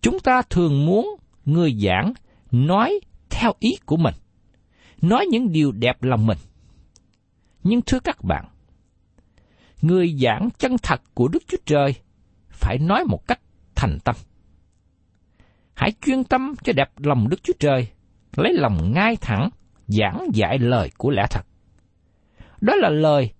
chúng 0.00 0.20
ta 0.20 0.42
thường 0.50 0.86
muốn 0.86 1.16
người 1.44 1.74
giảng 1.80 2.12
nói 2.50 3.00
theo 3.30 3.52
ý 3.58 3.70
của 3.86 3.96
mình, 3.96 4.14
nói 5.02 5.26
những 5.26 5.52
điều 5.52 5.72
đẹp 5.72 6.02
lòng 6.02 6.26
mình. 6.26 6.38
Nhưng 7.62 7.82
thưa 7.82 8.00
các 8.00 8.24
bạn, 8.24 8.44
người 9.82 10.16
giảng 10.20 10.48
chân 10.58 10.76
thật 10.82 11.02
của 11.14 11.28
Đức 11.28 11.42
Chúa 11.48 11.58
Trời 11.66 11.94
phải 12.50 12.78
nói 12.78 13.04
một 13.04 13.26
cách 13.26 13.40
thành 13.74 13.98
tâm. 14.04 14.16
Hãy 15.74 15.92
chuyên 16.00 16.24
tâm 16.24 16.54
cho 16.64 16.72
đẹp 16.72 16.90
lòng 16.98 17.28
Đức 17.28 17.42
Chúa 17.42 17.52
Trời, 17.58 17.88
lấy 18.36 18.52
lòng 18.52 18.92
ngay 18.94 19.16
thẳng, 19.16 19.48
giảng 19.86 20.28
dạy 20.32 20.58
lời 20.58 20.90
của 20.98 21.10
lẽ 21.10 21.26
thật. 21.30 21.46
Đó 22.60 22.74
là 22.74 22.88
lời 22.88 23.30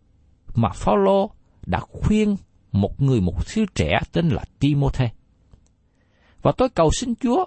mà 0.54 0.68
Phaolô 0.74 1.30
đã 1.66 1.80
khuyên 1.80 2.36
một 2.72 3.02
người 3.02 3.20
mục 3.20 3.46
sư 3.46 3.64
trẻ 3.74 4.00
tên 4.12 4.28
là 4.28 4.44
Timothy. 4.58 5.06
Và 6.42 6.52
tôi 6.52 6.68
cầu 6.68 6.90
xin 6.90 7.14
Chúa 7.14 7.44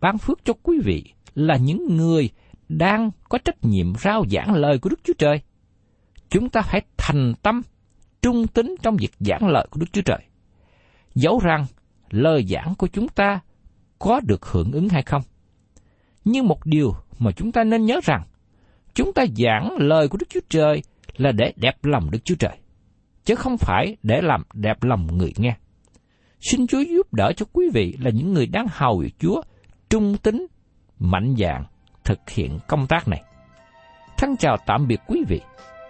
ban 0.00 0.18
phước 0.18 0.44
cho 0.44 0.52
quý 0.62 0.78
vị 0.84 1.04
là 1.34 1.56
những 1.56 1.96
người 1.96 2.30
đang 2.68 3.10
có 3.28 3.38
trách 3.38 3.64
nhiệm 3.64 3.94
rao 3.94 4.24
giảng 4.30 4.54
lời 4.54 4.78
của 4.78 4.90
Đức 4.90 5.00
Chúa 5.04 5.12
Trời. 5.18 5.40
Chúng 6.30 6.48
ta 6.48 6.62
phải 6.62 6.82
thành 6.96 7.34
tâm, 7.42 7.62
trung 8.22 8.46
tín 8.46 8.74
trong 8.82 8.96
việc 8.96 9.12
giảng 9.18 9.48
lời 9.48 9.66
của 9.70 9.80
Đức 9.80 9.86
Chúa 9.92 10.02
Trời. 10.02 10.18
Dẫu 11.14 11.40
rằng 11.44 11.66
lời 12.10 12.44
giảng 12.48 12.74
của 12.78 12.86
chúng 12.86 13.08
ta 13.08 13.40
có 13.98 14.20
được 14.24 14.46
hưởng 14.46 14.72
ứng 14.72 14.88
hay 14.88 15.02
không. 15.02 15.22
Nhưng 16.24 16.46
một 16.46 16.66
điều 16.66 16.94
mà 17.18 17.30
chúng 17.32 17.52
ta 17.52 17.64
nên 17.64 17.84
nhớ 17.84 18.00
rằng, 18.02 18.22
chúng 18.94 19.12
ta 19.12 19.24
giảng 19.36 19.76
lời 19.78 20.08
của 20.08 20.18
Đức 20.18 20.26
Chúa 20.28 20.40
Trời 20.48 20.82
là 21.16 21.32
để 21.32 21.52
đẹp 21.56 21.84
lòng 21.84 22.10
Đức 22.10 22.18
Chúa 22.24 22.34
Trời, 22.38 22.58
chứ 23.24 23.34
không 23.34 23.56
phải 23.58 23.96
để 24.02 24.20
làm 24.22 24.42
đẹp 24.54 24.84
lòng 24.84 25.18
người 25.18 25.32
nghe. 25.36 25.56
Xin 26.40 26.66
Chúa 26.66 26.80
giúp 26.80 27.14
đỡ 27.14 27.32
cho 27.36 27.46
quý 27.52 27.70
vị 27.74 27.96
là 28.00 28.10
những 28.10 28.32
người 28.32 28.46
đang 28.46 28.66
hầu 28.70 29.04
Chúa, 29.18 29.42
trung 29.90 30.16
tín, 30.22 30.46
mạnh 30.98 31.34
dạn 31.38 31.64
thực 32.04 32.30
hiện 32.30 32.58
công 32.68 32.86
tác 32.86 33.08
này. 33.08 33.22
Thân 34.16 34.36
chào 34.36 34.56
tạm 34.66 34.86
biệt 34.86 35.00
quý 35.06 35.24
vị 35.28 35.40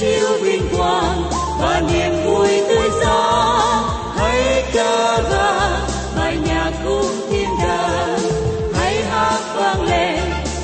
Chiếu 0.00 0.28
vinh 0.42 0.68
quang 0.76 1.22
và 1.60 1.82
niềm 1.92 2.12
vui 2.24 2.48
tươi 2.68 2.88
sáng 3.02 3.82
hãy 4.16 4.64
ca 4.72 5.20
vang 5.30 5.80
bài 6.16 6.38
nhạc 6.46 6.72
cung 6.84 7.30
thiên 7.30 7.48
đàng 7.62 8.18
hãy 8.74 9.02
hát 9.04 9.40
vang 9.56 9.82
lên 9.82 10.20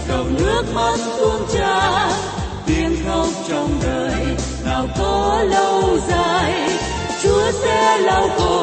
cầu 0.09 0.25
nước 0.39 0.63
mắt 0.75 0.97
tuôn 1.19 1.47
tràn 1.55 2.11
tiếng 2.67 2.97
khóc 3.07 3.29
trong 3.49 3.81
đời, 3.83 4.25
nào 4.65 4.87
có 4.99 5.43
lâu 5.51 5.99
dài. 6.09 6.71
Chúa 7.23 7.53
sẽ 7.53 7.99
lau 7.99 8.29
khô 8.39 8.57